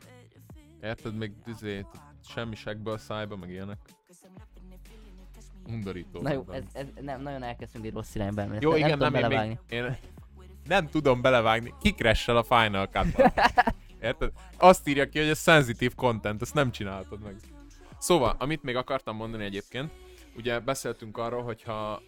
Érted, 0.80 1.16
még 1.16 1.32
izé, 1.46 1.86
semmi 2.28 2.54
segből 2.54 2.98
szájba, 2.98 3.36
meg 3.36 3.50
ilyenek. 3.50 3.78
Undorító. 5.66 6.20
Na 6.20 6.32
jó, 6.32 6.44
ez, 6.50 6.62
ez 6.72 6.86
nem, 7.00 7.22
nagyon 7.22 7.42
elkezdtünk 7.42 7.84
egy 7.84 7.92
rossz 7.92 8.14
irányba 8.14 8.40
elmenni. 8.40 8.60
Jó, 8.62 8.70
nem, 8.70 8.78
igen, 8.78 8.90
tudom 8.90 9.12
nem, 9.12 9.22
én, 9.22 9.28
belevágni. 9.28 9.58
még, 9.68 9.78
én 9.78 9.96
nem 10.64 10.88
tudom 10.88 11.22
belevágni. 11.22 11.74
Kikressel 11.80 12.36
a 12.36 12.42
Final 12.42 12.86
cut 12.86 13.06
Érted? 14.00 14.32
Azt 14.58 14.88
írja 14.88 15.08
ki, 15.08 15.18
hogy 15.18 15.28
ez 15.28 15.42
sensitive 15.42 15.94
content, 15.96 16.42
ezt 16.42 16.54
nem 16.54 16.70
csináltad 16.70 17.22
meg. 17.22 17.36
Szóval, 18.04 18.36
amit 18.38 18.62
még 18.62 18.76
akartam 18.76 19.16
mondani 19.16 19.44
egyébként, 19.44 19.92
ugye 20.36 20.60
beszéltünk 20.60 21.18
arról, 21.18 21.42
hogyha 21.42 22.02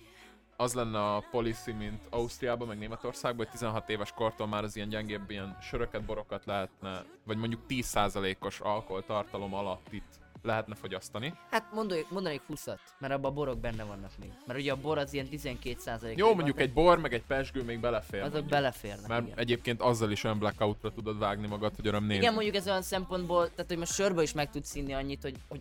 az 0.57 0.75
lenne 0.75 1.15
a 1.15 1.25
policy, 1.31 1.73
mint 1.73 2.07
Ausztriában, 2.11 2.69
meg 2.69 2.79
Németországban, 2.79 3.45
hogy 3.45 3.53
16 3.53 3.89
éves 3.89 4.13
kortól 4.13 4.47
már 4.47 4.65
az 4.65 4.77
ilyen 4.77 4.89
gyengébb 4.89 5.31
ilyen 5.31 5.59
söröket, 5.63 6.05
borokat 6.05 6.45
lehetne, 6.45 7.05
vagy 7.25 7.37
mondjuk 7.37 7.61
10%-os 7.69 8.61
alkoholtartalom 8.61 9.55
alatt 9.55 9.87
itt 9.91 10.21
lehetne 10.43 10.75
fogyasztani. 10.75 11.35
Hát 11.51 11.73
mondanék, 11.73 12.11
mondanék 12.11 12.43
20 12.47 12.67
mert 12.99 13.13
abban 13.13 13.31
a 13.31 13.35
borok 13.35 13.59
benne 13.59 13.85
vannak 13.85 14.11
még. 14.21 14.31
Mert 14.47 14.59
ugye 14.59 14.73
a 14.73 14.77
bor 14.77 14.99
az 14.99 15.13
ilyen 15.13 15.29
12 15.29 15.77
százalék. 15.79 16.17
Jó, 16.17 16.35
mondjuk 16.35 16.61
egy 16.61 16.73
bor, 16.73 16.99
meg 16.99 17.13
egy 17.13 17.25
pesgő 17.27 17.63
még 17.63 17.81
belefér. 17.81 18.21
Azok 18.21 18.33
mondjuk. 18.33 18.53
beleférnek, 18.53 19.07
Mert 19.07 19.27
igen. 19.27 19.39
egyébként 19.39 19.81
azzal 19.81 20.11
is 20.11 20.25
olyan 20.25 20.39
blackoutra 20.39 20.93
tudod 20.93 21.19
vágni 21.19 21.47
magad, 21.47 21.77
hogy 21.77 21.87
öröm 21.87 22.03
nézni. 22.03 22.17
Igen, 22.17 22.35
mondjuk 22.35 22.55
ez 22.55 22.67
olyan 22.67 22.83
szempontból, 22.83 23.51
tehát 23.51 23.67
hogy 23.67 23.79
most 23.79 23.93
sörből 23.93 24.23
is 24.23 24.33
meg 24.33 24.51
tudsz 24.51 24.75
inni 24.75 24.93
annyit, 24.93 25.23
hogy, 25.23 25.35
hogy 25.49 25.61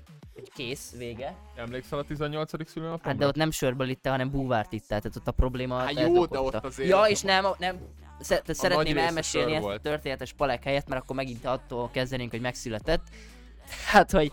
kész, 0.55 0.93
vége. 0.97 1.35
Emlékszel 1.55 1.99
a 1.99 2.03
18. 2.03 2.69
szülőnapomra? 2.69 3.07
Hát 3.07 3.17
de 3.17 3.27
ott 3.27 3.35
nem 3.35 3.51
sörből 3.51 3.89
ittál, 3.89 4.11
hanem 4.11 4.31
búvárt 4.31 4.73
ittál, 4.73 5.01
tehát 5.01 5.17
ott 5.17 5.27
a 5.27 5.31
probléma 5.31 5.77
Hát 5.77 5.99
jó, 5.99 6.25
de 6.25 6.39
ott 6.39 6.53
azért- 6.65 6.89
Ja, 6.89 7.03
és 7.03 7.21
nem, 7.21 7.45
nem, 7.57 7.77
szeretném 8.47 8.97
elmesélni 8.97 9.53
ezt 9.55 9.65
a 9.65 9.77
történetes 9.79 10.33
palek 10.33 10.63
helyett, 10.63 10.87
mert 10.87 11.01
akkor 11.01 11.15
megint 11.15 11.45
attól 11.45 11.89
kezdenénk, 11.91 12.31
hogy 12.31 12.41
megszületett. 12.41 13.01
Hát, 13.85 14.11
hogy 14.11 14.31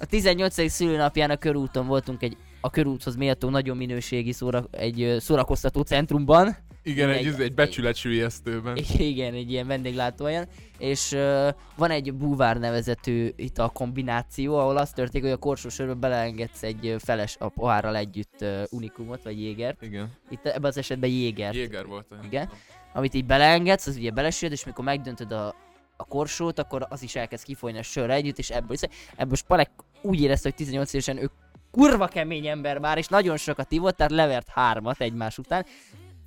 a 0.00 0.06
18. 0.06 0.68
szülőnapján 0.70 1.30
a 1.30 1.36
körúton 1.36 1.86
voltunk 1.86 2.22
egy 2.22 2.36
a 2.60 2.70
körúthoz 2.70 3.16
méltó 3.16 3.48
nagyon 3.48 3.76
minőségi 3.76 4.32
szóra, 4.32 4.64
egy 4.70 5.16
szórakoztató 5.20 5.80
centrumban. 5.82 6.56
Igen, 6.82 7.08
egy, 7.10 7.26
egy- 7.26 7.40
egy, 7.40 7.54
becsületsülyeztőben. 7.54 8.76
Igen, 8.98 9.34
egy 9.34 9.50
ilyen 9.50 9.66
vendéglátóhelyen, 9.66 10.48
és 10.78 11.12
uh, 11.12 11.48
van 11.76 11.90
egy 11.90 12.14
búvár 12.14 12.58
nevezetű 12.58 13.30
itt 13.36 13.58
a 13.58 13.68
kombináció, 13.68 14.58
ahol 14.58 14.76
az 14.76 14.90
történik, 14.90 15.24
hogy 15.26 15.36
a 15.36 15.38
korsó 15.38 15.68
sörbe 15.68 15.94
beleengedsz 15.94 16.62
egy 16.62 16.94
feles 16.98 17.36
a 17.38 17.48
pohárral 17.48 17.96
együtt 17.96 18.36
uh, 18.40 18.62
unikumot, 18.70 19.22
vagy 19.22 19.40
jégert. 19.40 19.82
Igen. 19.82 20.10
Itt 20.30 20.46
ebben 20.46 20.70
az 20.70 20.76
esetben 20.76 21.10
jégert, 21.10 21.54
Jéger 21.54 21.86
volt. 21.86 22.06
Igen. 22.24 22.48
amit 22.92 23.14
így 23.14 23.24
beleengedsz, 23.26 23.86
az 23.86 23.96
ugye 23.96 24.10
belesüld, 24.10 24.52
és 24.52 24.64
mikor 24.64 24.84
megdöntöd 24.84 25.32
a, 25.32 25.54
a 25.96 26.04
korsót, 26.04 26.58
akkor 26.58 26.86
az 26.88 27.02
is 27.02 27.14
elkezd 27.16 27.44
kifolyni 27.44 27.78
a 27.78 27.82
sörre 27.82 28.14
együtt, 28.14 28.38
és 28.38 28.50
ebből, 28.50 28.76
ebből 29.16 29.36
Spalek 29.36 29.70
úgy 30.02 30.20
érezte, 30.20 30.48
hogy 30.48 30.58
18 30.58 30.92
évesen 30.92 31.16
ő 31.22 31.30
kurva 31.70 32.06
kemény 32.06 32.46
ember 32.46 32.78
már, 32.78 32.98
és 32.98 33.06
nagyon 33.06 33.36
sokat 33.36 33.72
ivott, 33.72 33.96
tehát 33.96 34.12
levert 34.12 34.48
hármat 34.48 35.00
egymás 35.00 35.38
után. 35.38 35.66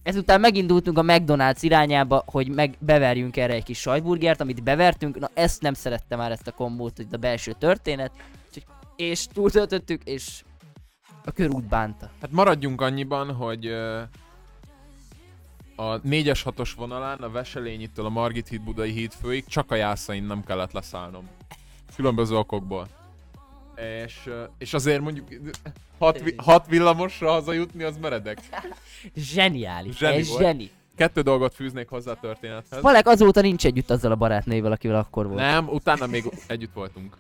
Ezután 0.06 0.40
megindultunk 0.40 0.98
a 0.98 1.02
McDonald's 1.02 1.58
irányába, 1.62 2.24
hogy 2.26 2.48
meg 2.48 2.76
beverjünk 2.80 3.38
erre 3.38 3.54
egy 3.54 3.64
kis 3.64 3.80
sajtburgert, 3.80 4.42
amit 4.42 4.64
bevertünk. 4.64 5.20
Na 5.20 5.30
ezt 5.34 5.62
nem 5.62 5.74
szerette 5.74 6.16
már 6.16 6.32
ezt 6.32 6.48
a 6.48 6.52
kombót, 6.52 6.96
hogy 6.96 7.08
a 7.12 7.18
belső 7.18 7.56
történet. 7.60 8.12
És 8.96 9.28
túltöltöttük, 9.28 10.04
és 10.04 10.44
a 11.26 11.32
körút 11.32 11.68
bánta. 11.68 12.10
Hát 12.22 12.32
maradjunk 12.32 12.82
annyiban, 12.82 13.34
hogy 13.34 13.66
a 15.76 16.02
4-es 16.02 16.42
6-os 16.46 16.72
vonalán 16.76 17.18
a 17.18 17.30
Veselényitől 17.30 18.06
a 18.06 18.10
Margit 18.10 18.48
híd 18.48 18.62
Budai 18.62 18.92
híd 18.92 19.12
főig 19.12 19.46
csak 19.46 19.72
a 19.72 19.76
jászain 19.76 20.24
nem 20.24 20.44
kellett 20.44 20.72
leszállnom. 20.72 21.30
Különböző 21.96 22.36
okokból. 22.38 22.88
És, 24.06 24.30
és 24.58 24.74
azért 24.74 25.02
mondjuk 25.02 25.28
6 25.98 26.22
vi- 26.22 26.36
hat 26.38 26.68
villamosra 26.68 27.32
hazajutni 27.32 27.84
az 27.84 27.98
meredek. 28.02 28.38
Zseniális, 29.16 29.98
Zseni 29.98 30.16
ez 30.18 30.28
volt. 30.28 30.42
zseni. 30.42 30.70
Kettő 30.96 31.22
dolgot 31.22 31.54
fűznék 31.56 31.90
hozzá 31.90 32.12
a 32.12 32.18
történethez. 32.22 32.82
Palek 32.82 33.08
azóta 33.08 33.42
nincs 33.42 33.66
együtt 33.66 33.90
azzal 33.90 34.12
a 34.12 34.16
barátnővel, 34.16 34.72
akivel 34.72 34.96
akkor 34.96 35.28
volt. 35.28 35.40
Nem, 35.40 35.68
utána 35.70 36.06
még 36.06 36.24
együtt 36.48 36.74
voltunk. 36.74 37.16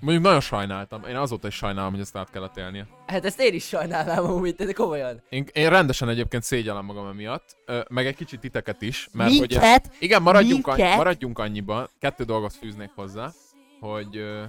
Mondjuk 0.00 0.24
nagyon 0.24 0.40
sajnáltam. 0.40 1.04
Én 1.08 1.16
azóta 1.16 1.46
is 1.46 1.54
sajnálom, 1.54 1.90
hogy 1.90 2.00
ezt 2.00 2.16
át 2.16 2.30
kellett 2.30 2.56
élnie. 2.56 2.86
Hát 3.06 3.24
ezt 3.24 3.40
én 3.40 3.54
is 3.54 3.66
sajnálnám 3.66 4.24
amúgy, 4.24 4.54
de 4.54 4.72
komolyan. 4.72 5.22
Én, 5.28 5.46
én 5.52 5.68
rendesen 5.68 6.08
egyébként 6.08 6.42
szégyellem 6.42 6.84
magam 6.84 7.06
emiatt, 7.06 7.56
ö, 7.66 7.80
meg 7.88 8.06
egy 8.06 8.16
kicsit 8.16 8.40
titeket 8.40 8.82
is, 8.82 9.08
mert 9.12 9.30
hogy 9.38 9.52
ez, 9.52 9.60
Minket? 9.62 9.90
igen, 9.98 10.22
maradjunk, 10.22 10.66
Minket? 10.66 10.86
annyi, 10.86 10.96
maradjunk 10.96 11.38
annyiban, 11.38 11.88
kettő 12.00 12.24
dolgot 12.24 12.52
fűznék 12.52 12.90
hozzá, 12.94 13.32
hogy 13.80 14.16
ö, 14.16 14.42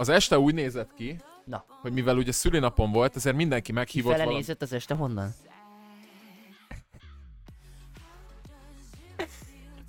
az 0.00 0.08
este 0.08 0.38
úgy 0.38 0.54
nézett 0.54 0.94
ki, 0.94 1.16
Na. 1.44 1.64
hogy 1.80 1.92
mivel 1.92 2.16
ugye 2.16 2.32
szülinapom 2.32 2.92
volt, 2.92 3.16
ezért 3.16 3.36
mindenki 3.36 3.72
meghívott 3.72 4.12
Kifele 4.12 4.24
valami... 4.24 4.40
nézett 4.40 4.62
az 4.62 4.72
este 4.72 4.94
honnan? 4.94 5.34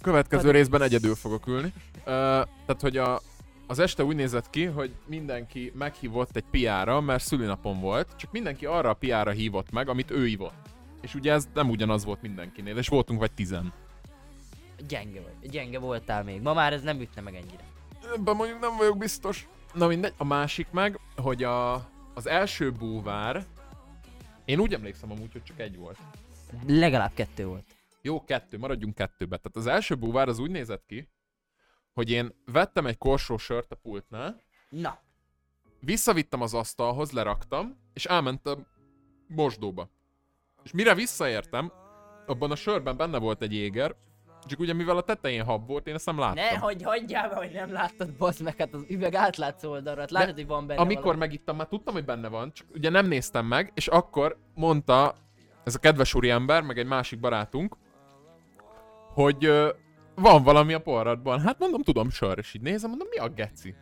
Következő 0.02 0.52
részben 0.52 0.82
egyedül 0.82 1.16
fogok 1.16 1.48
ülni. 1.48 1.74
Ö, 2.06 2.42
tehát, 2.66 2.82
hogy 2.82 2.98
a, 2.98 3.22
az 3.68 3.80
este 3.80 4.04
úgy 4.04 4.16
nézett 4.16 4.50
ki, 4.50 4.66
hogy 4.66 4.92
mindenki 5.06 5.72
meghívott 5.76 6.36
egy 6.36 6.46
piára, 6.52 7.02
mert 7.02 7.24
szülinapom 7.24 7.80
volt, 7.80 8.16
csak 8.16 8.32
mindenki 8.32 8.66
arra 8.66 8.90
a 8.90 8.94
piára 8.94 9.32
hívott 9.32 9.72
meg, 9.72 9.90
amit 9.90 10.12
ő 10.12 10.28
ivott. 10.28 10.70
És 11.02 11.16
ugye 11.16 11.34
ez 11.34 11.48
nem 11.54 11.70
ugyanaz 11.70 12.06
volt 12.06 12.22
mindenkinél, 12.22 12.78
és 12.78 12.88
voltunk 12.88 13.20
vagy 13.20 13.32
tizen. 13.32 13.74
Gyenge 14.88 15.22
vagy. 15.22 15.50
Gyenge 15.50 15.80
voltál 15.80 16.24
még. 16.24 16.42
Ma 16.42 16.54
már 16.54 16.74
ez 16.74 16.82
nem 16.82 17.02
ütne 17.02 17.22
meg 17.22 17.36
ennyire. 17.36 17.64
Ebben 18.16 18.36
mondjuk 18.36 18.60
nem 18.60 18.78
vagyok 18.78 18.98
biztos. 18.98 19.48
Na 19.74 19.88
mindegy, 19.88 20.14
a 20.18 20.24
másik 20.24 20.72
meg, 20.72 21.00
hogy 21.16 21.44
a, 21.44 21.74
az 22.14 22.28
első 22.28 22.72
búvár, 22.72 23.46
én 24.46 24.60
úgy 24.60 24.74
emlékszem 24.74 25.12
amúgy, 25.12 25.32
hogy 25.32 25.44
csak 25.44 25.60
egy 25.60 25.78
volt. 25.78 25.98
Legalább 26.68 27.14
kettő 27.14 27.46
volt. 27.46 27.66
Jó, 28.02 28.24
kettő, 28.24 28.58
maradjunk 28.58 28.96
kettőbe. 28.96 29.38
Tehát 29.38 29.56
az 29.56 29.68
első 29.68 29.96
búvár 29.96 30.28
az 30.28 30.40
úgy 30.40 30.52
nézett 30.52 30.86
ki, 30.86 31.10
hogy 31.94 32.10
én 32.10 32.34
vettem 32.46 32.86
egy 32.86 32.98
korsó 32.98 33.38
sört 33.38 33.72
a 33.72 33.76
pultnál, 33.76 34.42
Na. 34.70 35.00
visszavittem 35.80 36.42
az 36.42 36.54
asztalhoz, 36.54 37.12
leraktam, 37.12 37.78
és 37.94 38.06
elmentem 38.06 38.66
mosdóba. 39.28 39.90
És 40.64 40.72
mire 40.72 40.96
visszaértem, 40.96 41.72
abban 42.26 42.52
a 42.52 42.56
sörben 42.56 42.98
benne 42.98 43.18
volt 43.18 43.42
egy 43.42 43.54
éger, 43.54 43.96
csak 44.46 44.60
ugye 44.60 44.74
mivel 44.74 44.98
a 44.98 45.02
tetején 45.02 45.44
hab 45.44 45.68
volt, 45.68 45.88
én 45.88 45.94
ezt 45.94 46.06
nem 46.06 46.20
láttam. 46.20 46.44
Ne, 46.44 46.58
hogy 46.58 46.84
hagyjál 46.84 47.30
be, 47.30 47.36
hogy 47.36 47.52
nem 47.54 47.72
láttad, 47.72 48.14
bazd 48.14 48.42
meg, 48.44 48.56
hát 48.58 48.74
az 48.74 48.86
üveg 48.90 49.16
átlátszó 49.16 49.72
oldalra, 49.72 50.00
hát 50.00 50.12
látod, 50.12 50.36
hogy 50.36 50.48
van 50.48 50.68
benne 50.68 50.80
Amikor 50.82 51.04
valami. 51.04 51.20
megittam, 51.20 51.56
már 51.56 51.68
tudtam, 51.68 51.94
hogy 51.94 52.06
benne 52.06 52.28
van, 52.28 52.54
csak 52.54 52.68
ugye 52.74 52.90
nem 52.90 53.08
néztem 53.08 53.46
meg, 53.46 53.72
és 53.74 53.88
akkor 53.88 54.38
mondta 54.56 55.16
ez 55.64 55.76
a 55.76 55.80
kedves 55.80 56.14
úriember, 56.14 56.62
meg 56.62 56.78
egy 56.78 56.88
másik 56.88 57.20
barátunk, 57.20 57.76
hogy 59.14 59.46
ö, 59.46 59.70
van 60.16 60.44
valami 60.44 60.74
a 60.74 60.80
porradban. 60.80 61.40
Hát 61.42 61.60
mondom, 61.60 61.82
tudom, 61.82 62.10
sör, 62.10 62.38
és 62.38 62.54
így 62.54 62.62
nézem, 62.62 62.90
mondom, 62.90 63.08
mi 63.10 63.18
a 63.18 63.30
geci? 63.30 63.76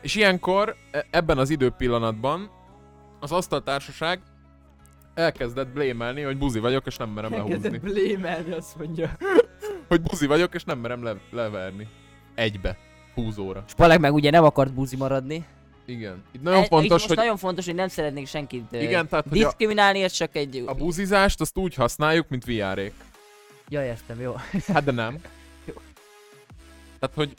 És 0.00 0.14
ilyenkor, 0.14 0.76
e- 0.90 1.06
ebben 1.10 1.38
az 1.38 1.50
időpillanatban 1.50 2.50
az 3.20 3.32
asztaltársaság 3.32 4.20
elkezdett 5.14 5.68
blémelni, 5.68 6.22
hogy 6.22 6.38
buzi 6.38 6.58
vagyok, 6.58 6.86
és 6.86 6.96
nem 6.96 7.10
merem 7.10 7.30
lehúzni. 7.30 7.78
blémelni, 7.78 8.52
azt 8.52 8.78
mondja. 8.78 9.10
Hogy 9.88 10.00
buzi 10.00 10.26
vagyok, 10.26 10.54
és 10.54 10.64
nem 10.64 10.78
merem 10.78 11.02
le- 11.04 11.20
leverni. 11.30 11.88
Egybe. 12.34 12.76
Húzóra. 13.14 13.64
Spalek 13.68 13.98
meg 13.98 14.14
ugye 14.14 14.30
nem 14.30 14.44
akart 14.44 14.72
buzi 14.72 14.96
maradni. 14.96 15.44
Igen. 15.86 16.22
Itt 16.32 16.42
nagyon 16.42 16.62
E- 16.62 16.66
fontos, 16.66 16.90
most 16.90 17.06
hogy 17.06 17.16
nagyon 17.16 17.36
fontos, 17.36 17.64
hogy 17.64 17.74
nem 17.74 17.88
szeretnék 17.88 18.26
senkit 18.26 18.72
Igen, 18.72 19.08
tehát, 19.08 19.28
diszkriminálni, 19.28 20.02
ez 20.02 20.12
csak 20.12 20.34
egy... 20.36 20.62
a 20.66 20.74
buzizást 20.74 21.40
azt 21.40 21.56
úgy 21.58 21.74
használjuk, 21.74 22.28
mint 22.28 22.44
viárék. 22.44 22.92
Ja, 23.68 23.84
értem, 23.84 24.20
jó. 24.20 24.34
Hát 24.72 24.84
de 24.84 24.90
nem. 24.92 25.18
Jó. 25.68 25.74
Tehát, 26.98 27.14
hogy 27.14 27.34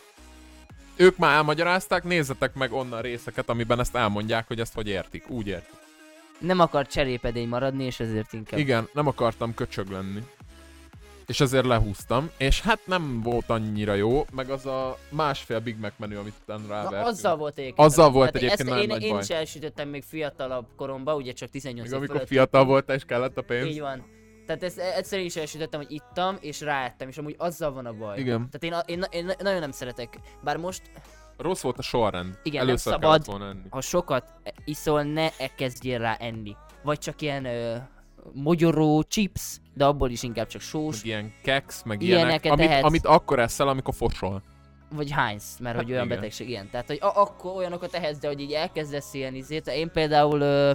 ők 0.96 1.18
már 1.18 1.36
elmagyarázták, 1.36 2.04
nézzetek 2.04 2.54
meg 2.54 2.74
onnan 2.74 3.02
részeket, 3.02 3.50
amiben 3.50 3.80
ezt 3.80 3.96
elmondják, 3.96 4.48
hogy 4.48 4.60
ezt 4.60 4.74
hogy 4.74 4.88
értik. 4.88 5.30
Úgy 5.30 5.48
értik. 5.48 5.74
Nem 6.40 6.60
akar 6.60 6.88
cserépedény 6.88 7.48
maradni, 7.48 7.84
és 7.84 8.00
ezért 8.00 8.34
inkább... 8.34 8.60
Igen, 8.60 8.88
nem 8.94 9.08
akartam 9.08 9.54
köcsög 9.54 9.90
lenni. 9.90 10.24
És 11.26 11.40
ezért 11.40 11.66
lehúztam, 11.66 12.30
és 12.38 12.62
hát 12.62 12.80
nem 12.86 13.22
volt 13.22 13.50
annyira 13.50 13.94
jó, 13.94 14.26
meg 14.32 14.50
az 14.50 14.66
a 14.66 14.98
másfél 15.10 15.60
Big 15.60 15.78
Mac 15.80 15.94
menü, 15.98 16.16
amit 16.18 16.34
utána 16.42 16.62
Na, 16.62 16.74
rávertünk. 16.74 17.06
azzal 17.06 17.36
volt 17.38 17.58
egyébként. 17.58 17.88
Azzal 17.88 18.12
volt 18.12 18.26
hát 18.26 18.36
egyébként 18.36 18.70
nagyon 18.70 18.84
én, 18.84 18.88
nagy 18.88 19.02
én 19.04 19.10
baj. 19.12 19.22
is 19.22 19.30
elsütöttem 19.30 19.90
még 19.90 20.04
fiatalabb 20.04 20.66
koromban, 20.76 21.16
ugye 21.16 21.32
csak 21.32 21.50
18 21.50 21.88
Még 21.88 21.98
amikor 21.98 22.16
fölött. 22.16 22.30
fiatal 22.30 22.66
voltál 22.66 22.96
és 22.96 23.04
kellett 23.06 23.38
a 23.38 23.42
pénz. 23.42 23.66
Így 23.68 23.80
van. 23.80 24.06
Tehát 24.46 24.64
ezt 24.64 24.80
egyszer 24.80 25.20
én 25.20 25.26
is 25.26 25.36
elsütöttem, 25.36 25.80
hogy 25.80 25.92
ittam, 25.92 26.38
és 26.40 26.62
ráettem, 26.62 27.08
és 27.08 27.18
amúgy 27.18 27.36
azzal 27.38 27.72
van 27.72 27.86
a 27.86 27.94
baj. 27.94 28.20
Igen. 28.20 28.50
Tehát 28.52 28.86
én, 28.88 29.00
én, 29.00 29.06
én, 29.28 29.32
nagyon 29.40 29.60
nem 29.60 29.72
szeretek, 29.72 30.20
bár 30.44 30.58
most, 30.58 30.82
Rossz 31.38 31.62
volt 31.62 31.78
a 31.78 31.82
sorrend. 31.82 32.38
Igen, 32.44 32.60
nem 32.60 32.68
Először 32.68 32.94
szabad. 32.94 33.10
kellett 33.10 33.26
volna 33.26 33.46
enni. 33.48 33.68
ha 33.70 33.82
sokat 33.82 34.34
iszol, 34.66 35.04
ne 35.04 35.30
kezdjél 35.56 36.00
rá 36.00 36.16
enni. 36.20 36.56
Vagy 36.84 36.98
csak 37.00 37.22
ilyen 37.22 37.46
ö, 37.46 37.76
mogyoró, 38.34 39.04
chips, 39.04 39.58
de 39.74 39.86
abból 39.86 40.10
is 40.10 40.24
inkább 40.24 40.48
csak 40.48 40.62
sós, 40.62 40.96
Meg 40.96 41.06
ilyen 41.06 41.34
keks, 41.44 41.84
meg 41.84 42.02
ilyenek, 42.02 42.46
amit, 42.46 42.72
amit 42.82 43.06
akkor 43.06 43.40
eszel, 43.40 43.68
amikor 43.68 43.94
fosol. 43.94 44.42
vagy 44.90 45.12
Heinz, 45.12 45.58
mert 45.60 45.76
Hát 45.76 45.84
hogy 45.84 45.94
olyan 45.94 46.06
igen. 46.06 46.18
betegség, 46.18 46.50
ilyen. 46.50 46.70
Tehát, 46.70 46.88
hogy 46.88 46.98
a- 47.02 47.22
akkor 47.22 47.56
olyanokat 47.56 47.92
tehetsz, 47.92 48.18
de 48.20 48.28
hogy 48.28 48.40
így 48.40 48.52
elkezdesz 48.52 49.14
ilyen 49.14 49.36
izét. 49.36 49.68
Én 49.68 49.92
például, 49.92 50.40
ö, 50.42 50.72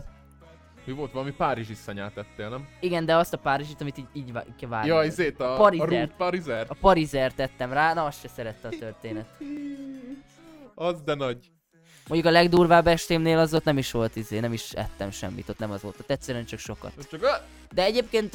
Mi 0.85 0.92
volt? 0.92 1.12
Valami 1.12 1.31
Párizsi 1.33 1.75
szanyát 1.75 2.16
ettél, 2.16 2.48
nem? 2.48 2.68
igen, 2.81 3.05
de 3.05 3.16
azt 3.16 3.33
a 3.35 3.38
párizsit, 3.38 3.81
amit 3.81 3.98
így, 3.98 4.07
így 4.12 4.33
várj. 4.68 4.88
Ja, 4.88 5.03
izét 5.05 5.40
a, 5.40 5.53
a 5.53 5.57
Parizert. 5.57 5.90
Root 5.90 6.12
Parizert. 6.16 6.70
A 6.70 6.77
parizert 6.81 7.35
tettem 7.37 7.72
rá, 7.72 7.94
na 7.94 8.05
azt 8.05 8.20
se 8.20 8.29
szerette 8.29 8.68
a 8.68 8.79
történet. 8.79 9.27
Az 10.75 11.03
de 11.03 11.14
nagy. 11.14 11.38
Mondjuk 12.11 12.35
a 12.35 12.38
legdurvább 12.38 12.87
estémnél 12.87 13.38
az 13.38 13.55
ott 13.55 13.64
nem 13.64 13.79
is 13.79 13.90
volt 13.90 14.16
izé, 14.16 14.38
nem 14.38 14.53
is 14.53 14.73
ettem 14.73 15.11
semmit, 15.11 15.49
ott 15.49 15.59
nem 15.59 15.70
az 15.70 15.83
volt, 15.83 16.01
ott 16.01 16.11
egyszerűen 16.11 16.44
csak 16.44 16.59
sokat. 16.59 16.92
A... 17.12 17.42
De 17.75 17.85
egyébként 17.85 18.35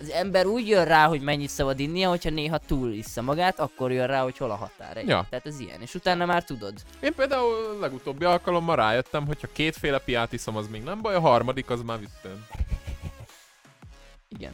az 0.00 0.10
ember 0.10 0.46
úgy 0.46 0.68
jön 0.68 0.84
rá, 0.84 1.06
hogy 1.06 1.20
mennyit 1.20 1.48
szabad 1.48 1.78
innia, 1.78 2.08
hogyha 2.08 2.30
néha 2.30 2.58
túl 2.58 2.92
issza 2.92 3.22
magát, 3.22 3.58
akkor 3.58 3.92
jön 3.92 4.06
rá, 4.06 4.22
hogy 4.22 4.36
hol 4.36 4.50
a 4.50 4.54
határ. 4.54 4.96
Ja. 4.96 5.26
Tehát 5.30 5.46
ez 5.46 5.60
ilyen, 5.60 5.80
és 5.80 5.94
utána 5.94 6.26
már 6.26 6.44
tudod. 6.44 6.74
Én 7.00 7.14
például 7.14 7.78
legutóbbi 7.80 8.24
alkalommal 8.24 8.76
rájöttem, 8.76 9.26
hogy 9.26 9.40
ha 9.40 9.48
kétféle 9.52 9.98
piát 9.98 10.32
iszom, 10.32 10.56
az 10.56 10.68
még 10.68 10.82
nem 10.82 11.00
baj, 11.00 11.14
a 11.14 11.20
harmadik 11.20 11.70
az 11.70 11.82
már 11.82 11.98
visszajön. 11.98 12.46
Igen. 14.38 14.52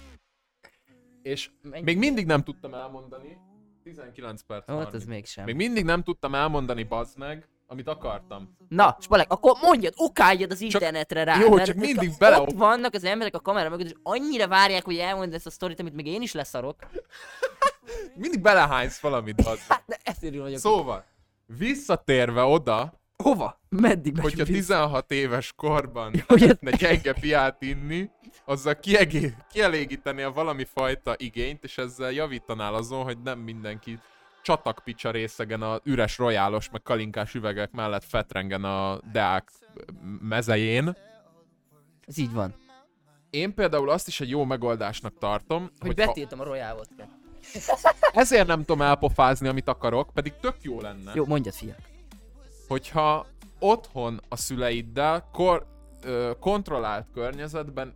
És 1.22 1.50
Mennyi? 1.62 1.82
még 1.84 1.98
mindig 1.98 2.26
nem 2.26 2.42
tudtam 2.42 2.74
elmondani, 2.74 3.36
19 3.82 4.42
perc 4.42 4.68
Ó, 4.68 4.74
hát 4.74 4.84
30. 4.84 5.02
ez 5.02 5.08
mégsem. 5.08 5.44
Még 5.44 5.54
mindig 5.54 5.84
nem 5.84 6.02
tudtam 6.02 6.34
elmondani, 6.34 6.82
bazd 6.82 7.18
meg, 7.18 7.48
amit 7.72 7.88
akartam. 7.88 8.56
Na, 8.68 8.96
Spalek, 9.00 9.32
akkor 9.32 9.56
mondjad, 9.62 9.92
okáljad 9.96 10.50
az 10.50 10.60
internetre 10.60 11.24
rá. 11.24 11.38
Jó, 11.38 11.54
mert 11.54 11.66
csak 11.66 11.76
mindig 11.76 12.08
a- 12.08 12.16
bele- 12.18 12.38
Ott 12.38 12.50
vannak 12.52 12.94
az 12.94 13.04
emberek 13.04 13.34
a 13.34 13.40
kamera 13.40 13.68
mögött, 13.68 13.86
és 13.86 13.92
annyira 14.02 14.48
várják, 14.48 14.84
hogy 14.84 14.96
elmondd 14.98 15.34
ezt 15.34 15.46
a 15.46 15.50
sztorit, 15.50 15.80
amit 15.80 15.94
még 15.94 16.06
én 16.06 16.22
is 16.22 16.32
leszarok. 16.32 16.76
Mindig 18.14 18.40
belehánysz 18.40 18.98
valamit, 19.00 19.44
meg. 19.44 19.58
Hát, 19.68 19.82
de 19.86 19.98
ezért 20.02 20.36
vagyok. 20.36 20.58
Szóval, 20.58 21.04
visszatérve 21.46 22.42
oda, 22.42 23.00
hova? 23.16 23.60
Meddig 23.68 24.12
hogyha 24.20 24.28
megyünk 24.38 24.48
vissza? 24.48 24.74
16 24.74 25.10
éves 25.10 25.52
korban 25.56 26.12
szeretne 26.28 26.70
gyenge 26.70 27.12
piát 27.12 27.62
inni, 27.62 28.10
azzal 28.44 28.74
kiegé- 28.74 29.36
kielégíteni 29.52 30.22
a 30.22 30.32
valami 30.32 30.64
fajta 30.74 31.14
igényt, 31.16 31.64
és 31.64 31.78
ezzel 31.78 32.10
javítanál 32.12 32.74
azon, 32.74 33.02
hogy 33.02 33.18
nem 33.22 33.38
mindenki 33.38 33.98
csatakpicsa 34.42 35.10
részegen 35.10 35.62
a 35.62 35.80
üres 35.84 36.18
rojálos, 36.18 36.70
meg 36.70 36.82
kalinkás 36.82 37.34
üvegek 37.34 37.70
mellett 37.70 38.04
fetrengen 38.04 38.64
a 38.64 39.00
deák 39.12 39.50
mezején. 40.20 40.96
Ez 42.06 42.18
így 42.18 42.32
van. 42.32 42.54
Én 43.30 43.54
például 43.54 43.90
azt 43.90 44.08
is 44.08 44.20
egy 44.20 44.28
jó 44.28 44.44
megoldásnak 44.44 45.18
tartom, 45.18 45.62
Hogy 45.62 45.86
hogy 45.86 46.00
ha, 46.00 46.06
betiltom 46.06 46.40
a 46.40 46.44
Royal 46.44 46.74
vodka. 46.74 47.04
ezért 48.12 48.46
nem 48.46 48.58
tudom 48.64 48.82
elpofázni, 48.82 49.48
amit 49.48 49.68
akarok, 49.68 50.10
pedig 50.14 50.32
tök 50.40 50.56
jó 50.60 50.80
lenne. 50.80 51.12
Jó, 51.14 51.26
mondjad, 51.26 51.54
fia. 51.54 51.74
hogyha 52.68 53.26
otthon 53.58 54.20
a 54.28 54.36
szüleiddel 54.36 55.28
kor, 55.32 55.66
ö, 56.02 56.30
kontrollált 56.40 57.06
környezetben 57.14 57.94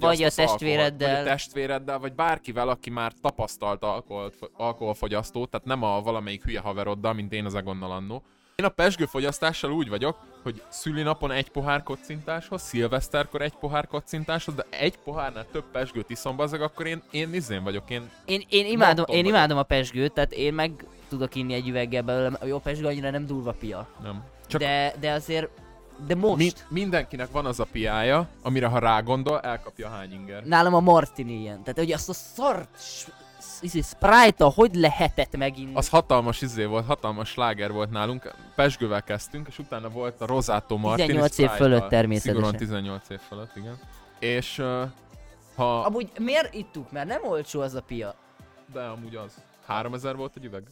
Vagy 0.00 0.22
a 0.22 0.24
alkoholt, 0.24 0.50
testvéreddel. 0.50 1.14
vagy 1.16 1.26
a 1.26 1.30
testvéreddel, 1.30 1.98
vagy 1.98 2.12
bárkivel, 2.12 2.68
aki 2.68 2.90
már 2.90 3.12
tapasztalt 3.22 3.82
alkoholt, 3.82 4.34
alkoholfogyasztó, 4.56 5.46
tehát 5.46 5.66
nem 5.66 5.82
a 5.82 6.00
valamelyik 6.00 6.44
hülye 6.44 6.60
haveroddal, 6.60 7.12
mint 7.12 7.32
én 7.32 7.44
az 7.44 7.54
Egonnal 7.54 7.90
annó. 7.92 8.22
Én 8.56 8.64
a 8.64 8.68
pesgőfogyasztással 8.68 9.70
úgy 9.72 9.88
vagyok, 9.88 10.16
hogy 10.42 10.62
szülinapon 10.68 11.30
egy 11.30 11.50
pohár 11.50 11.82
kocintáshoz, 11.82 12.62
szilveszterkor 12.62 13.42
egy 13.42 13.52
pohár 13.60 13.86
kocintáshoz, 13.86 14.54
de 14.54 14.66
egy 14.70 14.98
pohárnál 14.98 15.46
több 15.52 15.64
pesgőt 15.72 16.10
iszom, 16.10 16.36
bazeg, 16.36 16.62
akkor 16.62 16.86
én, 16.86 17.02
én 17.10 17.34
izén 17.34 17.62
vagyok, 17.62 17.90
én 17.90 18.10
Én, 18.24 18.42
én, 18.48 18.66
imádom, 18.66 19.04
én 19.08 19.16
vagyok. 19.16 19.26
imádom 19.28 19.58
a 19.58 19.62
pesgőt, 19.62 20.12
tehát 20.12 20.32
én 20.32 20.54
meg 20.54 20.84
tudok 21.08 21.34
inni 21.34 21.52
egy 21.54 21.68
üveggel 21.68 22.02
belőle. 22.02 22.36
A 22.40 22.44
jó 22.46 22.58
pesgő 22.58 22.86
annyira 22.86 23.10
nem 23.10 23.26
durva 23.26 23.52
pia. 23.52 23.88
nem. 24.02 24.24
Csak 24.46 24.60
De, 24.60 24.94
de 25.00 25.12
azért, 25.12 25.48
de 26.06 26.14
most. 26.14 26.36
mi, 26.36 26.50
mindenkinek 26.68 27.30
van 27.30 27.46
az 27.46 27.60
a 27.60 27.66
piája, 27.72 28.28
amire 28.42 28.66
ha 28.66 28.78
rágondol, 28.78 29.40
elkapja 29.40 29.88
hány 29.88 30.12
inger. 30.12 30.44
Nálam 30.44 30.74
a 30.74 30.80
Martini 30.80 31.32
ilyen. 31.32 31.62
Tehát, 31.62 31.78
hogy 31.78 31.92
azt 31.92 32.08
a 32.08 32.12
szart, 32.12 32.68
izé, 33.60 33.80
Sprite-a 33.80 34.48
hogy 34.48 34.74
lehetett 34.74 35.36
meginni? 35.36 35.74
Az 35.74 35.88
hatalmas 35.88 36.42
izé 36.42 36.64
volt, 36.64 36.86
hatalmas 36.86 37.28
sláger 37.28 37.72
volt 37.72 37.90
nálunk. 37.90 38.34
Pesgővel 38.54 39.02
kezdtünk, 39.02 39.48
és 39.48 39.58
utána 39.58 39.88
volt 39.88 40.20
a 40.20 40.26
Rosato 40.26 40.76
Martini 40.76 41.06
18 41.06 41.38
év 41.38 41.48
fölött 41.48 41.88
természetesen. 41.88 42.34
Szigorúan 42.34 42.56
18 42.56 43.08
év 43.08 43.18
fölött, 43.18 43.56
igen. 43.56 43.78
És 44.18 44.58
uh, 44.58 44.82
ha... 45.56 45.80
Amúgy 45.80 46.10
miért 46.18 46.54
ittuk? 46.54 46.92
Mert 46.92 47.08
nem 47.08 47.24
olcsó 47.24 47.60
az 47.60 47.74
a 47.74 47.82
pia. 47.82 48.14
De 48.72 48.80
amúgy 48.80 49.16
az. 49.16 49.34
3000 49.66 50.16
volt 50.16 50.36
egy 50.36 50.44
üveg? 50.44 50.62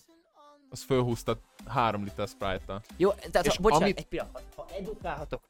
Az 0.71 0.83
fölhúzta 0.83 1.41
3 1.67 2.05
liter 2.05 2.29
Sprite-tal. 2.29 2.83
Jó, 2.97 3.11
tehát 3.11 3.47
És 3.47 3.57
ha, 3.57 3.63
bocsánat, 3.63 3.85
amit- 3.85 3.99
egy 3.99 4.07
pillanat, 4.07 4.43
ha 4.57 4.67
edukálhatok, 4.79 5.43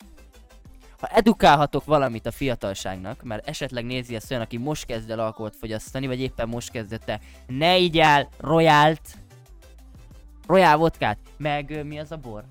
ha 1.00 1.06
edukálhatok 1.06 1.84
valamit 1.84 2.26
a 2.26 2.30
fiatalságnak, 2.30 3.22
mert 3.22 3.48
esetleg 3.48 3.84
nézi 3.84 4.14
ezt 4.14 4.30
olyan, 4.30 4.42
aki 4.42 4.56
most 4.56 4.84
kezd 4.86 5.10
el 5.10 5.18
alkoholt 5.20 5.56
fogyasztani, 5.56 6.06
vagy 6.06 6.20
éppen 6.20 6.48
most 6.48 6.70
kezdett 6.70 7.08
el, 7.08 7.20
ne 7.46 7.76
igyál 7.78 8.28
royált, 8.38 9.00
royál 10.46 10.76
vodkát, 10.76 11.18
meg 11.36 11.86
mi 11.86 11.98
az 11.98 12.12
a 12.12 12.16
bor? 12.16 12.44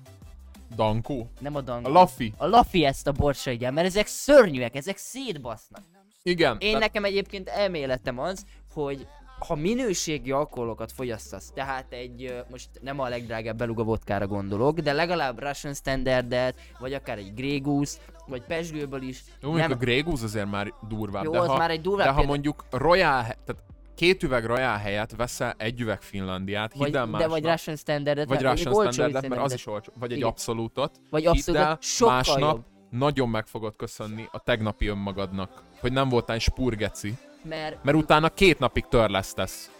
Dankó? 0.74 1.30
Nem 1.40 1.54
a 1.54 1.60
dang. 1.60 1.86
A 1.86 1.88
Laffy? 1.88 2.32
a 2.36 2.46
Laffy 2.46 2.84
ezt 2.84 3.06
a 3.06 3.12
bort 3.12 3.38
se 3.38 3.52
igyál, 3.52 3.72
mert 3.72 3.86
ezek 3.86 4.06
szörnyűek, 4.06 4.74
ezek 4.74 4.96
szétbasznak. 4.96 5.82
Igen. 6.22 6.52
Én 6.52 6.58
tehát- 6.72 6.80
nekem 6.80 7.04
egyébként 7.04 7.48
elméletem 7.48 8.18
az, 8.18 8.44
hogy 8.72 9.06
ha 9.46 9.54
minőségi 9.54 10.30
alkoholokat 10.30 10.92
fogyasztasz, 10.92 11.50
tehát 11.54 11.92
egy, 11.92 12.34
most 12.50 12.68
nem 12.80 13.00
a 13.00 13.08
legdrágább 13.08 13.56
beluga 13.56 13.82
vodkára 13.82 14.26
gondolok, 14.26 14.78
de 14.78 14.92
legalább 14.92 15.42
Russian 15.42 15.74
Standardet, 15.74 16.60
vagy 16.78 16.92
akár 16.92 17.18
egy 17.18 17.34
Grey 17.34 17.58
Goose, 17.60 17.98
vagy 18.26 18.42
Pesgőből 18.42 19.02
is. 19.02 19.22
Jó, 19.40 19.48
mondjuk 19.48 19.68
nem- 19.68 19.78
a 19.78 19.80
Grey 19.80 20.00
Goose 20.00 20.24
azért 20.24 20.50
már 20.50 20.72
durvább. 20.88 21.24
Jó, 21.24 21.30
de 21.30 21.38
az 21.38 21.46
ha, 21.46 21.56
már 21.56 21.70
egy 21.70 21.80
durvább 21.80 22.06
De 22.06 22.12
ha 22.12 22.22
mondjuk 22.22 22.64
Royal, 22.70 23.22
tehát 23.22 23.56
két 23.94 24.22
üveg 24.22 24.44
Royal 24.44 24.76
helyett 24.76 25.10
veszel 25.16 25.54
egy 25.58 25.80
üveg 25.80 26.02
Finlandiát, 26.02 26.72
hidd 26.72 26.84
el 26.84 26.90
de 26.90 27.04
másnak, 27.04 27.30
vagy 27.30 27.44
Russian 27.44 27.76
Standardet, 27.76 28.28
vagy 28.28 28.40
Russian 28.42 28.72
Standardet, 28.92 29.28
mert 29.28 29.42
az 29.42 29.52
is 29.52 29.66
olcsó, 29.66 29.92
vagy 29.98 30.10
egy 30.10 30.16
Igen. 30.16 30.28
abszolútot, 30.28 31.00
Vagy 31.10 31.20
hidd 31.20 31.30
abszolút 31.30 31.60
el, 31.60 31.78
sokkal 31.80 32.14
másnap 32.14 32.54
jobb. 32.54 32.64
nagyon 32.90 33.28
meg 33.28 33.46
fogod 33.46 33.76
köszönni 33.76 34.28
a 34.32 34.38
tegnapi 34.38 34.86
önmagadnak, 34.86 35.62
hogy 35.80 35.92
nem 35.92 36.08
voltál 36.08 36.36
egy 36.36 36.42
spurgeci, 36.42 37.14
Mert 37.42 37.84
mert 37.84 37.96
utána 37.96 38.28
két 38.28 38.58
napig 38.58 38.86
törlesztesz. 38.88 39.70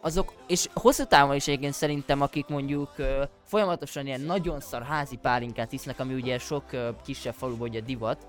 azok, 0.00 0.32
és 0.46 0.68
hosszú 0.74 1.04
távon 1.04 1.34
is 1.34 1.48
egyébként 1.48 1.74
szerintem, 1.74 2.20
akik 2.20 2.46
mondjuk 2.48 2.88
ö, 2.96 3.22
folyamatosan 3.44 4.06
ilyen 4.06 4.20
nagyon 4.20 4.60
szar 4.60 4.82
házi 4.82 5.16
pálinkát 5.16 5.72
isznak, 5.72 5.98
ami 5.98 6.14
ugye 6.14 6.38
sok 6.38 6.72
ö, 6.72 6.88
kisebb 7.04 7.34
faluban 7.34 7.68
ugye 7.68 7.80
divat, 7.80 8.26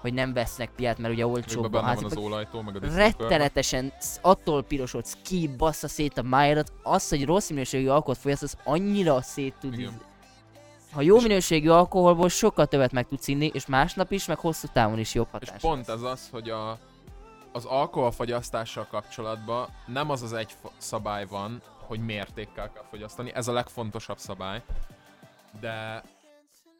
hogy 0.00 0.14
nem 0.14 0.32
vesznek 0.32 0.70
piát, 0.76 0.98
mert 0.98 1.14
ugye 1.14 1.26
olcsóbb 1.26 1.74
a 1.74 1.80
házi 1.82 2.04
az 2.04 2.16
olajtól, 2.16 2.62
meg 2.62 2.76
a 2.76 2.94
rettenetesen 2.94 3.92
attól 4.20 4.62
pirosodsz 4.62 5.16
ki, 5.24 5.50
bassza 5.56 5.88
szét 5.88 6.18
a 6.18 6.22
májadat, 6.22 6.72
az, 6.82 7.08
hogy 7.08 7.24
rossz 7.24 7.48
minőségű 7.48 7.88
alkoholt 7.88 8.18
fogyasztasz, 8.18 8.56
annyira 8.64 9.22
szét 9.22 9.54
tud 9.60 9.78
Igen. 9.78 10.00
Ha 10.92 11.02
jó 11.02 11.20
minőségű 11.20 11.68
alkoholból 11.68 12.28
sokkal 12.28 12.66
többet 12.66 12.92
meg 12.92 13.06
tudsz 13.08 13.28
inni, 13.28 13.50
és 13.54 13.66
másnap 13.66 14.12
is, 14.12 14.26
meg 14.26 14.38
hosszú 14.38 14.66
távon 14.72 14.98
is 14.98 15.14
jobb 15.14 15.28
És 15.40 15.48
hatás. 15.48 15.60
pont 15.60 15.88
ez 15.88 16.02
az, 16.02 16.28
hogy 16.32 16.50
a, 16.50 16.78
az 17.56 17.64
alkoholfogyasztással 17.64 18.86
kapcsolatban 18.86 19.68
nem 19.86 20.10
az 20.10 20.22
az 20.22 20.32
egy 20.32 20.54
szabály 20.76 21.26
van, 21.26 21.62
hogy 21.78 22.00
mértékkel 22.00 22.72
kell 22.72 22.84
fogyasztani, 22.90 23.34
ez 23.34 23.48
a 23.48 23.52
legfontosabb 23.52 24.18
szabály, 24.18 24.62
de 25.60 26.02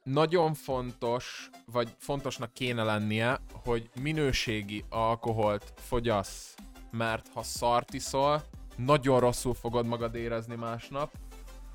nagyon 0.02 0.54
fontos, 0.54 1.50
vagy 1.64 1.94
fontosnak 1.98 2.52
kéne 2.52 2.82
lennie, 2.82 3.40
hogy 3.64 3.90
minőségi 4.00 4.84
alkoholt 4.88 5.72
fogyasz, 5.76 6.54
mert 6.90 7.28
ha 7.34 7.42
szart 7.42 7.94
iszol, 7.94 8.42
nagyon 8.76 9.20
rosszul 9.20 9.54
fogod 9.54 9.86
magad 9.86 10.14
érezni 10.14 10.54
másnap, 10.54 11.12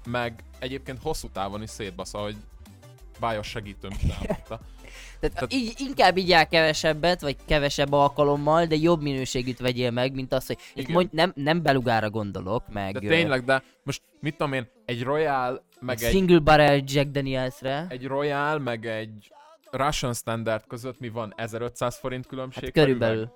meg 0.06 0.44
egyébként 0.60 1.02
hosszú 1.02 1.30
távon 1.30 1.62
is 1.62 1.70
szétbasz, 1.70 2.14
ahogy 2.14 2.36
bájos 3.20 3.48
segítőm 3.48 3.92
támadta. 3.92 4.60
Tehát, 5.20 5.36
Tehát- 5.36 5.54
így, 5.54 5.74
inkább 5.78 6.18
igyál 6.18 6.48
kevesebbet, 6.48 7.22
vagy 7.22 7.36
kevesebb 7.46 7.92
alkalommal, 7.92 8.66
de 8.66 8.76
jobb 8.76 9.02
minőségűt 9.02 9.60
vegyél 9.60 9.92
meg, 9.92 10.14
mint 10.14 10.34
az, 10.34 10.46
hogy 10.48 10.58
itt 10.74 10.88
mondj, 10.88 11.10
nem, 11.12 11.32
nem 11.36 11.62
belugára 11.62 12.10
gondolok, 12.10 12.64
meg 12.70 12.94
De 12.94 13.08
tényleg, 13.08 13.44
de 13.44 13.64
most 13.84 14.02
mit 14.20 14.36
tudom 14.36 14.54
én, 14.54 14.68
egy 14.86 15.04
Royal, 15.04 15.64
meg 15.80 16.02
egy, 16.02 16.12
single 16.12 16.40
barrel 16.40 16.82
Jack 16.86 17.12
Danielsre, 17.12 17.86
egy 17.90 18.08
Royal, 18.08 18.60
meg 18.60 18.86
egy 18.86 19.32
Russian 19.72 20.14
Standard 20.14 20.68
között 20.68 21.00
mi 21.00 21.10
van? 21.10 21.34
1500 21.36 21.98
forint 21.98 22.28
különbség? 22.28 22.64
hát 22.64 22.72
körülbelül. 22.72 23.16
üveg? 23.16 23.32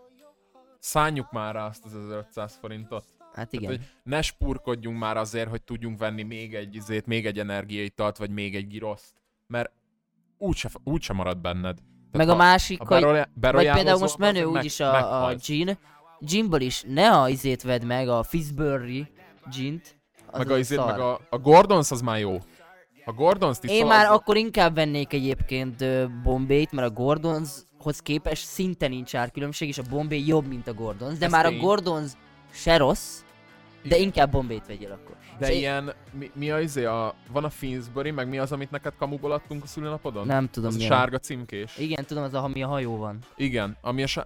Szálljuk 0.80 1.32
már 1.32 1.54
rá 1.54 1.65
azt 1.65 1.86
az 1.86 1.96
1500 1.96 2.58
forintot. 2.62 3.06
Hát 3.20 3.34
Tehát, 3.34 3.54
igen. 3.54 3.70
hogy 3.70 3.80
ne 4.04 4.22
spurkodjunk 4.22 5.00
már 5.00 5.18
azért, 5.18 5.50
hogy 5.50 5.62
tudjunk 5.62 6.00
venni 6.00 6.24
még 6.24 6.56
egy 6.56 6.76
izét, 6.76 7.06
még 7.06 7.26
egy 7.26 7.39
energiaitalt, 7.39 8.18
vagy 8.18 8.30
még 8.30 8.56
egy 8.56 8.68
giroszt. 8.68 9.13
Mert 9.48 9.72
úgyse, 10.38 10.69
úgyse 10.84 11.13
marad 11.13 11.38
benned. 11.38 11.76
Tehát 12.12 12.28
Meg 12.28 12.30
a 12.30 12.36
másik, 12.36 12.80
ha 12.80 12.86
hogy 12.86 13.02
beroja- 13.02 13.30
Vagy 13.41 13.71
például 13.71 14.00
most 14.00 14.17
menő 14.17 14.39
akkor 14.41 14.52
meg- 14.52 14.62
úgyis 14.62 14.80
a, 14.80 15.26
a 15.26 15.36
gin. 15.36 15.78
Ginből 16.19 16.62
is 16.62 16.84
ne 16.88 17.12
a 17.21 17.30
izét 17.30 17.62
vedd 17.63 17.86
meg, 17.86 18.10
a 18.10 18.24
Fizzbury 18.24 19.08
gint. 19.56 19.95
Az 20.32 20.38
Meg 20.38 20.52
a, 20.52 20.58
izét, 20.58 20.78
szar. 20.78 20.91
meg 20.91 21.00
a, 21.00 21.19
a 21.30 21.38
Gordons 21.38 21.91
az 21.91 22.02
már 22.02 22.19
jó. 22.19 22.38
A 23.06 23.12
Gordons 23.12 23.58
iszol, 23.62 23.76
Én 23.78 23.86
már 23.86 24.06
az- 24.06 24.12
akkor 24.17 24.38
inkább 24.38 24.76
vennék 24.76 25.13
egyébként 25.13 25.84
Bombay-t, 26.24 26.71
mert 26.71 26.88
a 26.89 26.93
Gordonshoz 26.93 28.00
képest 28.00 28.45
szinte 28.45 28.88
nincs 28.88 29.15
árkülönbség, 29.15 29.67
és 29.67 29.78
a 29.78 29.84
Bombay 29.89 30.28
jobb, 30.28 30.48
mint 30.48 30.67
a 30.67 30.74
Gordons. 30.74 31.17
De 31.17 31.26
Ez 31.26 31.32
már 31.32 31.45
tény. 31.48 31.58
a 31.60 31.62
Gordons 31.62 32.12
se 32.52 32.78
rossz, 32.78 33.19
de 33.88 33.98
inkább 33.98 34.32
Bombay-t 34.32 34.67
vegyél 34.67 34.91
akkor. 34.91 35.15
De 35.39 35.52
És 35.52 35.58
ilyen, 35.58 35.93
mi, 36.12 36.32
mi 36.34 36.52
a 36.52 36.60
izé, 36.60 36.86
a, 36.86 37.13
van 37.32 37.43
a 37.43 37.50
Finsbury, 37.50 38.12
meg 38.12 38.28
mi 38.30 38.38
az, 38.38 38.52
amit 38.52 38.71
neked 38.71 38.93
kamuból 38.98 39.32
adtunk 39.32 39.63
a 39.63 39.67
szülinapodon? 39.67 40.26
Nem 40.26 40.50
tudom 40.50 40.69
az 40.69 40.76
mi 40.76 40.84
a- 40.84 40.88
sárga 40.88 41.17
címkés. 41.17 41.78
Igen, 41.78 42.06
tudom, 42.06 42.24
az 42.24 42.34
a, 42.34 42.43
ami 42.43 42.63
a 42.63 42.67
hajó 42.67 42.98
van. 42.98 43.19
Igen, 43.36 43.78
ami 43.82 44.04
a 44.04 44.08
sá... 44.08 44.26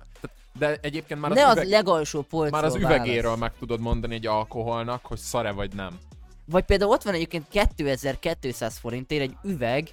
De 0.60 0.78
egyébként 0.82 1.20
már 1.20 1.32
ne 1.32 1.44
az, 1.44 1.50
az 1.50 1.56
üveg... 1.56 1.70
legalsó 1.70 2.22
polcról 2.22 2.62
már 2.62 2.70
az 2.70 2.76
üvegéről 2.76 3.22
válasz. 3.22 3.40
meg 3.40 3.52
tudod 3.60 3.80
mondani 3.80 4.14
egy 4.14 4.28
alkoholnak, 4.28 5.06
hogy 5.06 5.18
szare 5.18 5.52
vagy 5.52 5.74
nem. 5.74 6.00
Vagy 6.46 6.64
például 6.64 6.92
ott 6.92 7.04
van 7.04 7.14
egyébként 7.14 7.48
2200 7.48 8.78
forintért 8.78 9.22
egy 9.22 9.36
üveg 9.44 9.90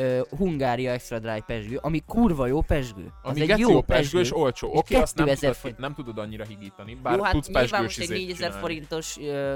uh, 0.00 0.20
Hungária 0.38 0.90
Extra 0.92 1.18
Dry 1.18 1.40
pesgő, 1.46 1.76
ami 1.76 2.02
kurva 2.06 2.46
jó 2.46 2.60
pesgő. 2.60 3.12
Az 3.22 3.30
Ami 3.30 3.50
egy 3.50 3.58
jó, 3.58 3.80
pesgő 3.82 4.20
és 4.20 4.34
olcsó. 4.36 4.76
Oké, 4.76 4.94
azt 4.94 5.16
nem 5.16 5.26
2000 5.26 5.38
tudod, 5.50 5.56
forint. 5.62 5.78
nem 5.78 5.94
tudod 5.94 6.18
annyira 6.18 6.44
higítani, 6.44 6.94
bár 6.94 7.16
jó, 7.16 7.22
hát 7.22 7.32
tudsz 7.32 7.50
pesgős 7.50 7.80
most 7.80 7.98
egy 7.98 8.04
izét 8.04 8.16
4000 8.18 8.36
csinálni. 8.36 8.60
forintos 8.60 9.16
uh, 9.16 9.54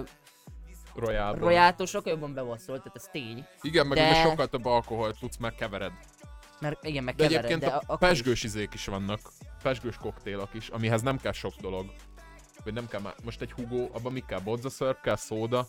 Royálból. 0.95 1.41
rojától 1.49 1.87
sokkal 1.87 2.13
jobban 2.13 2.35
bevasszolt, 2.35 2.83
tehát 2.83 2.97
ez 2.97 3.09
tény. 3.13 3.45
Igen, 3.61 3.87
meg 3.87 3.99
de- 3.99 4.11
ugye 4.11 4.23
sokkal 4.23 4.47
több 4.47 4.65
alkoholt 4.65 5.19
tudsz 5.19 5.37
megkevered. 5.37 5.93
Mert 6.61 6.85
igen, 6.85 7.05
meg 7.05 7.15
De 7.15 7.23
kevered, 7.27 7.45
egyébként 7.45 7.71
de 7.71 7.77
a, 7.77 7.79
a, 7.79 7.83
akkor 7.93 8.11
is. 8.11 8.17
pesgős 8.19 8.43
izék 8.43 8.75
is 8.75 8.87
vannak. 8.87 9.21
Pesgős 9.63 9.97
koktélok 9.97 10.49
is, 10.53 10.69
amihez 10.69 11.03
nem 11.03 11.19
kell 11.21 11.33
sok 11.33 11.55
dolog. 11.61 11.93
Vagy 12.65 12.73
nem 12.73 12.89
kell 12.89 13.01
már, 13.01 13.15
most 13.25 13.41
egy 13.41 13.53
hugó, 13.53 13.91
abban 13.93 14.13
mi 14.13 14.23
kell? 14.27 14.41
Bodza 14.41 14.69
szörp 14.71 15.01
kell, 15.01 15.17
szóda, 15.17 15.67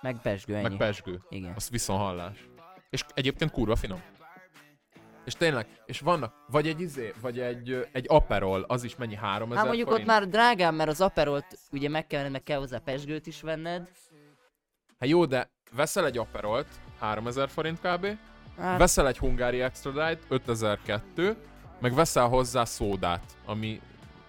Meg 0.00 0.20
pesgő, 0.22 0.54
ennyi. 0.54 0.62
meg 0.68 0.76
pesgő. 0.76 1.20
igen. 1.28 1.52
Az 1.56 1.68
viszonhallás. 1.70 2.46
És 2.90 3.04
egyébként 3.14 3.50
kurva 3.50 3.76
finom. 3.76 4.02
És 5.26 5.34
tényleg, 5.34 5.66
és 5.86 6.00
vannak, 6.00 6.34
vagy 6.48 6.68
egy 6.68 6.80
izé, 6.80 7.12
vagy 7.20 7.40
egy, 7.40 7.88
egy 7.92 8.04
aperol, 8.08 8.64
az 8.68 8.84
is 8.84 8.96
mennyi, 8.96 9.14
3000 9.14 9.56
Hát 9.56 9.66
mondjuk 9.66 9.88
forint? 9.88 10.08
ott 10.08 10.14
már 10.14 10.28
drágább, 10.28 10.74
mert 10.74 10.90
az 10.90 11.00
aperolt 11.00 11.46
ugye 11.72 11.88
meg 11.88 12.06
kell 12.06 12.18
venned, 12.18 12.32
meg 12.32 12.42
kell 12.42 12.58
hozzá 12.58 12.78
pesgőt 12.78 13.26
is 13.26 13.40
venned. 13.40 13.88
Hát 14.98 15.08
jó, 15.08 15.24
de 15.24 15.50
veszel 15.72 16.06
egy 16.06 16.18
aperolt, 16.18 16.66
3000 16.98 17.48
forint 17.48 17.80
kb. 17.80 18.06
Hát, 18.58 18.78
Veszel 18.78 19.06
egy 19.06 19.18
Hungary 19.18 19.60
Extra 19.62 20.06
Light, 20.06 20.24
5002, 20.28 21.36
meg 21.80 21.94
veszel 21.94 22.28
hozzá 22.28 22.64
szódát, 22.64 23.36
ami 23.44 23.80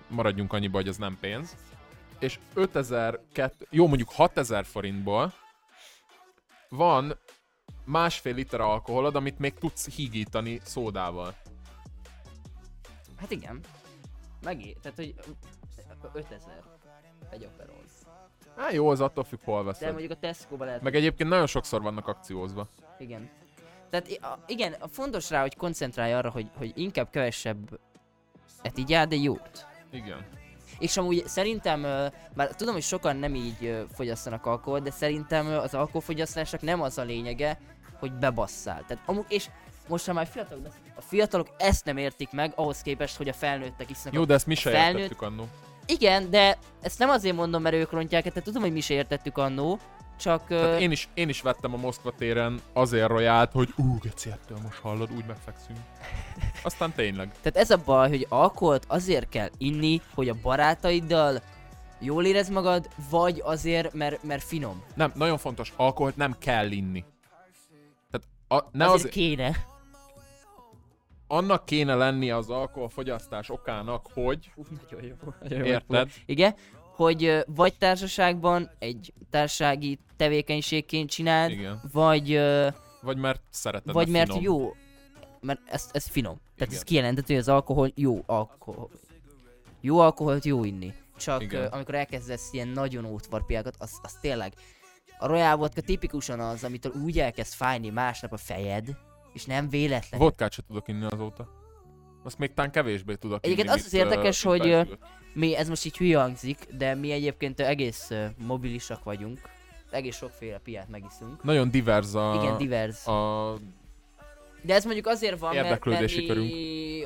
maradjunk 0.07 0.53
annyiba, 0.53 0.77
hogy 0.77 0.87
az 0.87 0.97
nem 0.97 1.17
pénz. 1.19 1.55
És 2.19 2.39
5002, 2.53 3.51
jó 3.69 3.87
mondjuk 3.87 4.09
6000 4.11 4.65
forintból 4.65 5.33
van 6.69 7.17
másfél 7.87 8.33
liter 8.33 8.61
alkoholod, 8.61 9.15
amit 9.15 9.39
még 9.39 9.53
tudsz 9.53 9.95
hígítani 9.95 10.59
szódával. 10.63 11.35
hát 13.17 13.31
igen. 13.31 13.59
Megé, 14.43 14.75
tehát 14.81 14.97
hogy 14.97 15.15
5000 16.13 16.63
egy 17.29 17.43
aperol. 17.43 17.83
Hát 18.55 18.71
jó, 18.73 18.89
az 18.89 19.01
attól 19.01 19.23
függ, 19.23 19.39
hol 19.43 19.57
De 19.57 19.63
veszed. 19.63 19.89
mondjuk 19.89 20.11
a 20.11 20.15
Tesco-ba 20.15 20.65
lehet 20.65 20.81
Meg 20.81 20.95
egyébként 20.95 21.29
nagyon 21.29 21.47
sokszor 21.47 21.81
vannak 21.81 22.07
akciózva. 22.07 22.67
Igen. 22.99 23.29
Tehát 23.89 24.19
igen, 24.47 24.75
fontos 24.91 25.29
rá, 25.29 25.41
hogy 25.41 25.55
koncentrálj 25.55 26.13
arra, 26.13 26.29
hogy, 26.29 26.49
hogy 26.57 26.71
inkább 26.75 27.09
kevesebb 27.09 27.79
et 28.61 28.77
igyál, 28.77 29.07
de 29.07 29.15
jót. 29.15 29.67
Igen. 29.91 30.25
És 30.79 30.97
amúgy 30.97 31.27
szerintem, 31.27 31.83
ö, 31.83 32.07
bár 32.35 32.55
tudom, 32.55 32.73
hogy 32.73 32.83
sokan 32.83 33.15
nem 33.15 33.35
így 33.35 33.85
fogyasztanak 33.93 34.45
alkoholt, 34.45 34.83
de 34.83 34.91
szerintem 34.91 35.47
az 35.47 35.73
alkoholfogyasztásnak 35.73 36.61
nem 36.61 36.81
az 36.81 36.97
a 36.97 37.03
lényege, 37.03 37.59
hogy 37.99 38.11
bebasszál. 38.11 38.83
Tehát 38.87 39.03
amúgy, 39.05 39.25
és 39.27 39.49
most 39.87 40.05
ha 40.05 40.13
már 40.13 40.27
fiatalok, 40.27 40.67
a 40.95 41.01
fiatalok 41.01 41.47
ezt 41.57 41.85
nem 41.85 41.97
értik 41.97 42.31
meg, 42.31 42.51
ahhoz 42.55 42.81
képest, 42.81 43.15
hogy 43.17 43.29
a 43.29 43.33
felnőttek 43.33 43.89
isznak. 43.89 44.13
Jó, 44.13 44.25
de 44.25 44.33
ezt 44.33 44.47
mi 44.47 44.55
se 44.55 44.69
felnőtt- 44.69 45.01
értettük 45.01 45.21
annó. 45.21 45.47
Igen, 45.85 46.29
de 46.29 46.57
ezt 46.81 46.99
nem 46.99 47.09
azért 47.09 47.35
mondom, 47.35 47.61
mert 47.61 47.75
ők 47.75 47.91
rontják, 47.91 48.23
tehát 48.23 48.43
tudom, 48.43 48.61
hogy 48.61 48.71
mi 48.71 48.79
se 48.79 48.93
értettük 48.93 49.37
annó, 49.37 49.79
csak... 50.19 50.47
Tehát 50.47 50.79
én 50.79 50.91
is, 50.91 51.09
én 51.13 51.29
is 51.29 51.41
vettem 51.41 51.73
a 51.73 51.77
Moszkva 51.77 52.11
téren 52.17 52.61
azért 52.73 53.07
rojált, 53.07 53.51
hogy 53.51 53.69
ú, 53.75 53.97
geci, 53.99 54.29
ettől 54.29 54.57
most 54.63 54.79
hallod, 54.79 55.11
úgy 55.11 55.25
megfekszünk. 55.27 55.77
Aztán 56.63 56.91
tényleg. 56.91 57.31
Tehát 57.41 57.57
ez 57.57 57.69
a 57.69 57.81
baj, 57.85 58.09
hogy 58.09 58.25
alkoholt 58.29 58.85
azért 58.87 59.29
kell 59.29 59.49
inni, 59.57 60.01
hogy 60.13 60.29
a 60.29 60.35
barátaiddal 60.41 61.41
jól 61.99 62.25
érez 62.25 62.49
magad, 62.49 62.89
vagy 63.09 63.41
azért, 63.45 63.93
mert, 63.93 64.23
mert 64.23 64.43
finom. 64.43 64.83
Nem, 64.95 65.11
nagyon 65.15 65.37
fontos, 65.37 65.73
alkoholt 65.75 66.15
nem 66.15 66.35
kell 66.39 66.71
inni. 66.71 67.03
Tehát 68.47 68.63
a, 68.63 68.69
ne 68.71 68.85
azért 68.85 69.03
az, 69.07 69.13
kéne. 69.13 69.65
annak 71.27 71.65
kéne 71.65 71.95
lennie 71.95 72.35
az 72.35 72.49
alkoholfogyasztás 72.49 73.49
okának, 73.49 74.07
hogy, 74.13 74.51
Nagyon 74.89 75.05
jó. 75.07 75.15
Nagyon 75.41 75.59
jó 75.59 75.65
érted? 75.65 76.09
Igen, 76.25 76.55
hogy 76.95 77.43
vagy 77.47 77.77
társaságban 77.77 78.69
egy 78.79 79.13
társasági 79.29 79.99
tevékenységként 80.17 81.09
csináld, 81.09 81.51
Igen. 81.51 81.81
vagy, 81.91 82.39
Vagy 83.01 83.17
mert 83.17 83.41
szereted, 83.49 83.93
vagy 83.93 84.07
mert 84.07 84.27
finom. 84.33 84.43
jó. 84.43 84.75
Mert 85.41 85.59
ez, 85.65 85.89
ez 85.91 86.07
finom. 86.07 86.35
Tehát 86.35 86.59
Igen. 86.59 86.73
ez 86.75 86.83
kijelentett, 86.83 87.27
hogy 87.27 87.35
az 87.35 87.47
alkohol 87.49 87.91
jó 87.95 88.23
alkohol. 88.25 88.89
Jó 89.81 89.99
alkoholt 89.99 90.45
jó 90.45 90.63
inni. 90.63 90.93
Csak 91.17 91.41
Igen. 91.41 91.65
amikor 91.65 91.95
elkezdesz 91.95 92.49
ilyen 92.51 92.67
nagyon 92.67 93.05
ótvarpiákat, 93.05 93.75
az, 93.79 93.99
az 94.01 94.13
tényleg... 94.21 94.53
A 95.19 95.27
Royal 95.27 95.55
Vodka 95.55 95.81
tipikusan 95.81 96.39
az, 96.39 96.63
amitől 96.63 96.91
úgy 97.05 97.19
elkezd 97.19 97.53
fájni 97.53 97.89
másnap 97.89 98.33
a 98.33 98.37
fejed, 98.37 98.97
és 99.33 99.45
nem 99.45 99.69
véletlen. 99.69 100.19
Vodkát 100.19 100.51
se 100.51 100.61
tudok 100.67 100.87
inni 100.87 101.05
azóta. 101.05 101.49
Azt 102.23 102.37
még 102.37 102.53
talán 102.53 102.71
kevésbé 102.71 103.15
tudok 103.15 103.45
Egyébként 103.45 103.67
inni, 103.67 103.77
az 103.79 103.85
az 103.85 103.93
érdekes, 103.93 104.43
hogy. 104.43 104.97
Mi, 105.33 105.55
ez 105.55 105.69
most 105.69 105.85
így 105.85 105.97
hülye 105.97 106.19
hangzik, 106.19 106.67
de 106.77 106.95
mi 106.95 107.11
egyébként 107.11 107.59
egész 107.59 108.11
mobilisak 108.37 109.03
vagyunk. 109.03 109.39
Egész 109.89 110.15
sokféle 110.15 110.57
piát 110.57 110.89
megiszunk. 110.89 111.43
Nagyon 111.43 111.71
divers 111.71 112.13
a... 112.13 112.39
Igen, 112.41 112.57
divers. 112.57 113.05
a 113.07 113.53
De 114.61 114.73
ez 114.73 114.83
mondjuk 114.83 115.07
azért 115.07 115.39
van, 115.39 115.55
mert, 115.55 115.85
mert 115.85 116.15
mi 116.15 116.25
körünk. 116.25 116.51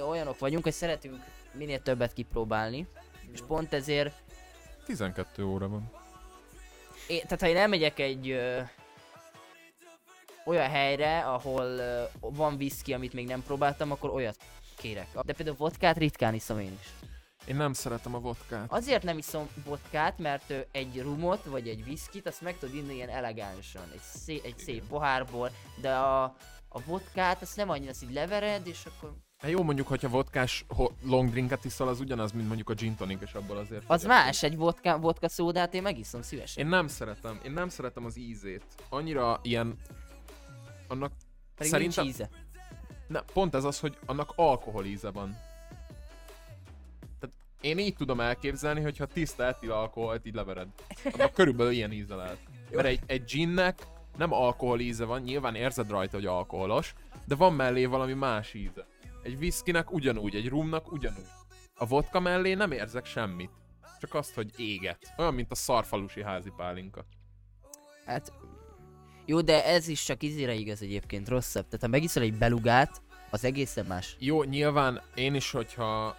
olyanok 0.09 0.39
vagyunk, 0.39 0.63
hogy 0.63 0.73
szeretünk 0.73 1.15
minél 1.53 1.81
többet 1.81 2.13
kipróbálni. 2.13 2.87
És 3.33 3.39
pont 3.47 3.73
ezért, 3.73 4.13
12 4.85 5.43
óra 5.43 5.67
van. 5.67 5.91
Én, 7.07 7.21
tehát 7.21 7.41
ha 7.41 7.47
én 7.47 7.57
elmegyek 7.57 7.99
egy 7.99 8.29
ö, 8.29 8.59
olyan 10.45 10.69
helyre, 10.69 11.19
ahol 11.19 11.63
ö, 11.65 12.03
van 12.19 12.53
whisky, 12.53 12.93
amit 12.93 13.13
még 13.13 13.27
nem 13.27 13.43
próbáltam, 13.43 13.91
akkor 13.91 14.09
olyat 14.09 14.37
kérek. 14.77 15.07
De 15.23 15.33
például 15.33 15.57
vodkát 15.57 15.97
ritkán 15.97 16.33
iszom 16.33 16.59
én 16.59 16.77
is. 16.81 16.87
Én 17.45 17.55
nem 17.55 17.73
szeretem 17.73 18.15
a 18.15 18.19
vodkát. 18.19 18.71
Azért 18.71 19.03
nem 19.03 19.17
iszom 19.17 19.49
vodkát, 19.65 20.17
mert 20.17 20.49
ö, 20.49 20.59
egy 20.71 21.01
rumot 21.01 21.43
vagy 21.43 21.67
egy 21.67 21.83
viszkit, 21.83 22.27
azt 22.27 22.41
meg 22.41 22.57
tudod 22.57 22.75
inni 22.75 22.93
ilyen 22.93 23.09
elegánsan, 23.09 23.91
egy, 23.93 24.01
szé- 24.01 24.45
egy 24.45 24.57
szép 24.57 24.83
pohárból, 24.87 25.51
de 25.81 25.93
a, 25.93 26.23
a 26.69 26.81
vodkát 26.85 27.41
azt 27.41 27.55
nem 27.55 27.69
annyira, 27.69 27.89
azt 27.89 28.03
így 28.03 28.13
levered, 28.13 28.67
és 28.67 28.85
akkor 28.85 29.13
Hát 29.41 29.51
jó, 29.51 29.63
mondjuk, 29.63 29.87
hogyha 29.87 30.09
vodkás 30.09 30.65
long 31.03 31.29
drinket 31.29 31.65
iszol, 31.65 31.87
az 31.87 31.99
ugyanaz, 31.99 32.31
mint 32.31 32.47
mondjuk 32.47 32.69
a 32.69 32.73
gin 32.73 32.95
tonic, 32.95 33.21
és 33.21 33.33
abból 33.33 33.57
azért... 33.57 33.81
az 33.81 33.85
fogyasztunk. 33.85 34.13
más, 34.13 34.43
egy 34.43 34.57
vodka, 34.57 34.99
vodka 34.99 35.29
szódát 35.29 35.73
én 35.73 35.81
megiszom 35.81 36.21
szívesen. 36.21 36.63
Én 36.63 36.69
nem 36.69 36.87
szeretem, 36.87 37.39
én 37.45 37.51
nem 37.51 37.69
szeretem 37.69 38.05
az 38.05 38.17
ízét. 38.17 38.63
Annyira 38.89 39.39
ilyen... 39.43 39.77
Annak 40.87 41.11
Pedig 41.55 41.71
szerintem... 41.71 42.03
nincs 42.03 42.15
íze. 42.15 42.29
Ne, 43.07 43.21
pont 43.21 43.55
ez 43.55 43.63
az, 43.63 43.79
hogy 43.79 43.97
annak 44.05 44.33
alkohol 44.35 44.85
íze 44.85 45.09
van. 45.09 45.37
Tehát 47.19 47.35
én 47.61 47.77
így 47.77 47.95
tudom 47.95 48.19
elképzelni, 48.19 48.81
hogyha 48.81 49.05
tiszta 49.05 49.43
etil 49.43 49.71
alkoholt 49.71 50.25
így 50.25 50.35
levered. 50.35 50.67
Annak 51.11 51.33
körülbelül 51.39 51.71
ilyen 51.71 51.91
íze 51.91 52.15
lehet. 52.15 52.37
Mert 52.71 52.87
egy, 52.87 52.99
egy 53.05 53.23
ginnek 53.23 53.87
nem 54.17 54.33
alkohol 54.33 54.79
íze 54.79 55.05
van, 55.05 55.21
nyilván 55.21 55.55
érzed 55.55 55.89
rajta, 55.89 56.15
hogy 56.15 56.25
alkoholos, 56.25 56.93
de 57.25 57.35
van 57.35 57.53
mellé 57.53 57.85
valami 57.85 58.13
más 58.13 58.53
íze. 58.53 58.85
Egy 59.23 59.35
whiskynek 59.35 59.91
ugyanúgy, 59.91 60.35
egy 60.35 60.49
rumnak 60.49 60.91
ugyanúgy. 60.91 61.29
A 61.75 61.85
vodka 61.85 62.19
mellé 62.19 62.53
nem 62.53 62.71
érzek 62.71 63.05
semmit. 63.05 63.51
Csak 63.99 64.13
azt, 64.13 64.33
hogy 64.33 64.59
éget. 64.59 65.13
Olyan, 65.17 65.33
mint 65.33 65.51
a 65.51 65.55
szarfalusi 65.55 66.23
házi 66.23 66.51
pálinka. 66.57 67.05
Hát, 68.05 68.31
jó, 69.25 69.41
de 69.41 69.65
ez 69.65 69.87
is 69.87 70.03
csak 70.03 70.23
izére 70.23 70.53
igaz 70.53 70.81
egyébként, 70.81 71.29
rosszabb. 71.29 71.63
Tehát 71.63 71.81
ha 71.81 71.87
megiszol 71.87 72.23
egy 72.23 72.37
belugát, 72.37 73.01
az 73.29 73.43
egészen 73.43 73.85
más. 73.85 74.15
Jó, 74.19 74.43
nyilván 74.43 75.01
én 75.15 75.35
is, 75.35 75.51
hogyha 75.51 76.17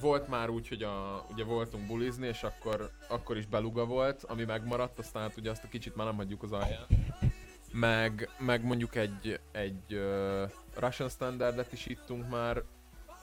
volt 0.00 0.28
már 0.28 0.48
úgy, 0.48 0.68
hogy 0.68 0.82
a, 0.82 1.26
ugye 1.30 1.44
voltunk 1.44 1.86
bulizni, 1.86 2.26
és 2.26 2.42
akkor, 2.42 2.90
akkor 3.08 3.36
is 3.36 3.46
beluga 3.46 3.84
volt, 3.84 4.24
ami 4.24 4.44
megmaradt, 4.44 4.98
aztán 4.98 5.22
hát 5.22 5.36
ugye 5.36 5.50
azt 5.50 5.64
a 5.64 5.68
kicsit 5.68 5.96
már 5.96 6.06
nem 6.06 6.16
hagyjuk 6.16 6.42
az 6.42 6.52
alján. 6.52 6.86
Meg, 7.80 8.28
meg 8.38 8.64
mondjuk 8.64 8.94
egy, 8.94 9.40
egy 9.52 9.94
uh, 9.94 10.50
Russian 10.74 11.08
Standardet 11.08 11.72
is 11.72 11.86
ittunk 11.86 12.28
már 12.30 12.62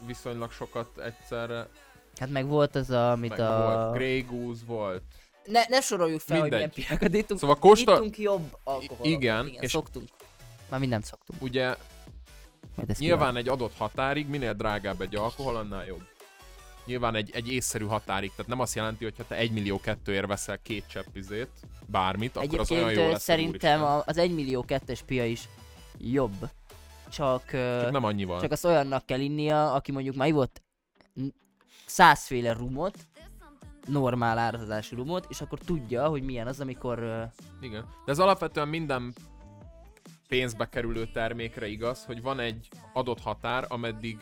viszonylag 0.06 0.52
sokat 0.52 0.98
egyszerre. 0.98 1.68
Hát 2.20 2.30
meg 2.30 2.48
volt 2.48 2.76
az, 2.76 2.90
a, 2.90 3.12
amit 3.12 3.30
Meg 3.30 3.40
a... 3.40 3.58
volt 3.58 3.96
Grey 3.96 4.22
Goose 4.22 4.62
volt. 4.66 5.04
Ne, 5.46 5.62
ne 5.68 5.82
soroljuk 5.82 6.20
fel, 6.20 6.40
hogy 6.40 6.50
milyen 6.50 6.70
Mindegy. 6.76 6.86
piákat 6.86 7.14
ittunk. 7.14 7.40
Szóval 7.40 7.56
kóstol... 7.56 7.96
Ittunk 7.96 8.18
jobb 8.18 8.58
alkoholot. 8.64 9.06
igen, 9.06 9.48
igen 9.48 9.64
és- 9.64 9.72
szoktunk. 9.72 10.10
Már 10.70 10.80
mindent 10.80 11.06
szoktunk. 11.06 11.42
Ugye 11.42 11.76
nyilván 12.98 13.36
egy 13.36 13.48
adott 13.48 13.78
határig, 13.78 14.28
minél 14.28 14.54
drágább 14.54 15.02
egy 15.02 15.16
alkohol, 15.16 15.56
annál 15.56 15.86
jobb. 15.86 16.02
Nyilván 16.86 17.16
egy, 17.16 17.30
egy 17.34 17.52
észszerű 17.52 17.86
határig, 17.86 18.30
tehát 18.30 18.48
nem 18.48 18.60
azt 18.60 18.76
jelenti, 18.76 19.04
hogy 19.04 19.14
ha 19.18 19.24
te 19.28 19.36
1 19.36 19.52
millió 19.52 19.80
kettőért 19.80 20.28
veszel 20.28 20.62
két 20.62 20.88
cseppizét, 20.88 21.50
bármit, 21.86 22.36
akkor 22.36 22.60
az 22.60 22.72
olyan 22.72 22.84
Egyébként 22.84 23.08
jó 23.08 23.12
lesz. 23.14 23.24
szerintem 23.24 23.84
a, 23.84 24.04
az 24.06 24.18
1 24.18 24.34
millió 24.34 24.66
kettes 24.66 25.02
pia 25.02 25.26
is 25.26 25.50
jobb. 25.98 26.50
Csak, 27.10 27.46
Csak 27.52 27.92
nem 27.92 28.04
annyival. 28.04 28.42
csak 28.42 28.52
azt 28.52 28.66
olyannak 28.66 29.06
kell 29.06 29.20
innia, 29.20 29.74
aki 29.74 29.92
mondjuk 29.92 30.16
már 30.16 30.28
ivott 30.28 30.62
n- 31.14 31.34
százféle 31.86 32.54
rumot, 32.54 32.98
normál 33.86 34.38
árazású 34.38 34.96
rumot, 34.96 35.26
és 35.30 35.42
akkor 35.42 35.60
tudja, 35.60 36.08
hogy 36.08 36.24
milyen 36.24 36.48
az, 36.48 36.60
amikor... 36.60 37.28
Igen. 37.62 37.86
De 38.06 38.12
ez 38.12 38.20
alapvetően 38.20 38.68
minden 38.68 39.14
pénzbe 40.28 40.70
kerülő 40.70 41.08
termékre 41.14 41.68
igaz, 41.68 42.06
hogy 42.06 42.22
van 42.22 42.40
egy 42.40 42.68
adott 42.94 43.22
határ, 43.22 43.66
ameddig 43.68 44.18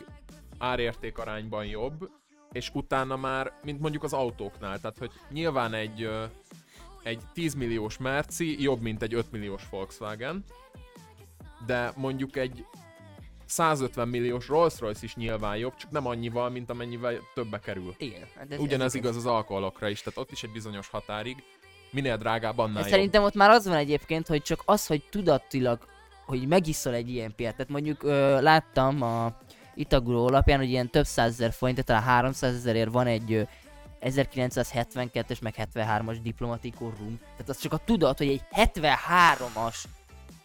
árérték 0.58 1.18
arányban 1.18 1.64
jobb, 1.66 2.10
és 2.52 2.70
utána 2.72 3.16
már, 3.16 3.52
mint 3.64 3.80
mondjuk 3.80 4.02
az 4.02 4.12
autóknál, 4.12 4.80
tehát 4.80 4.98
hogy 4.98 5.10
nyilván 5.30 5.74
egy, 5.74 6.08
egy 7.02 7.20
10 7.32 7.54
milliós 7.54 7.98
Merci 7.98 8.62
jobb, 8.62 8.80
mint 8.80 9.02
egy 9.02 9.14
5 9.14 9.32
milliós 9.32 9.62
Volkswagen, 9.70 10.44
de 11.66 11.92
mondjuk 11.96 12.36
egy 12.36 12.64
150 13.46 14.08
milliós 14.08 14.48
Rolls-Royce 14.48 15.04
is 15.04 15.14
nyilván 15.14 15.56
jobb, 15.56 15.74
csak 15.76 15.90
nem 15.90 16.06
annyival, 16.06 16.50
mint 16.50 16.70
amennyivel 16.70 17.14
többe 17.34 17.58
kerül. 17.58 17.94
Igen. 17.98 18.26
Hát 18.36 18.52
ez, 18.52 18.58
Ugyanez 18.58 18.86
ez 18.86 18.94
igaz 18.94 19.16
az 19.16 19.26
alkoholokra 19.26 19.88
is, 19.88 20.02
tehát 20.02 20.18
ott 20.18 20.30
is 20.30 20.42
egy 20.42 20.52
bizonyos 20.52 20.88
határig. 20.88 21.42
Minél 21.90 22.16
drágább, 22.16 22.58
annál 22.58 22.80
jobb. 22.80 22.90
szerintem 22.90 23.22
ott 23.22 23.34
már 23.34 23.50
az 23.50 23.66
van 23.66 23.76
egyébként, 23.76 24.26
hogy 24.26 24.42
csak 24.42 24.62
az, 24.64 24.86
hogy 24.86 25.02
tudatilag, 25.10 25.78
hogy 26.26 26.48
megiszol 26.48 26.94
egy 26.94 27.08
ilyen 27.08 27.34
piát. 27.34 27.56
Tehát 27.56 27.70
mondjuk 27.70 28.02
ö, 28.02 28.40
láttam 28.40 29.02
a 29.02 29.38
Itaguró 29.74 30.26
alapján, 30.26 30.58
hogy 30.58 30.68
ilyen 30.68 30.90
több 30.90 31.06
százezer 31.06 31.52
forint, 31.52 31.84
tehát 31.84 32.02
talán 32.02 32.16
300 32.16 32.54
ezerért 32.54 32.90
van 32.90 33.06
egy 33.06 33.32
ö, 33.32 33.42
1972-es 34.00 35.42
meg 35.42 35.54
73-as 35.58 36.18
diplomatikó 36.22 36.92
rum. 36.98 37.18
Tehát 37.30 37.48
az 37.48 37.58
csak 37.58 37.72
a 37.72 37.76
tudat, 37.76 38.18
hogy 38.18 38.28
egy 38.28 38.42
73-as 38.52 39.76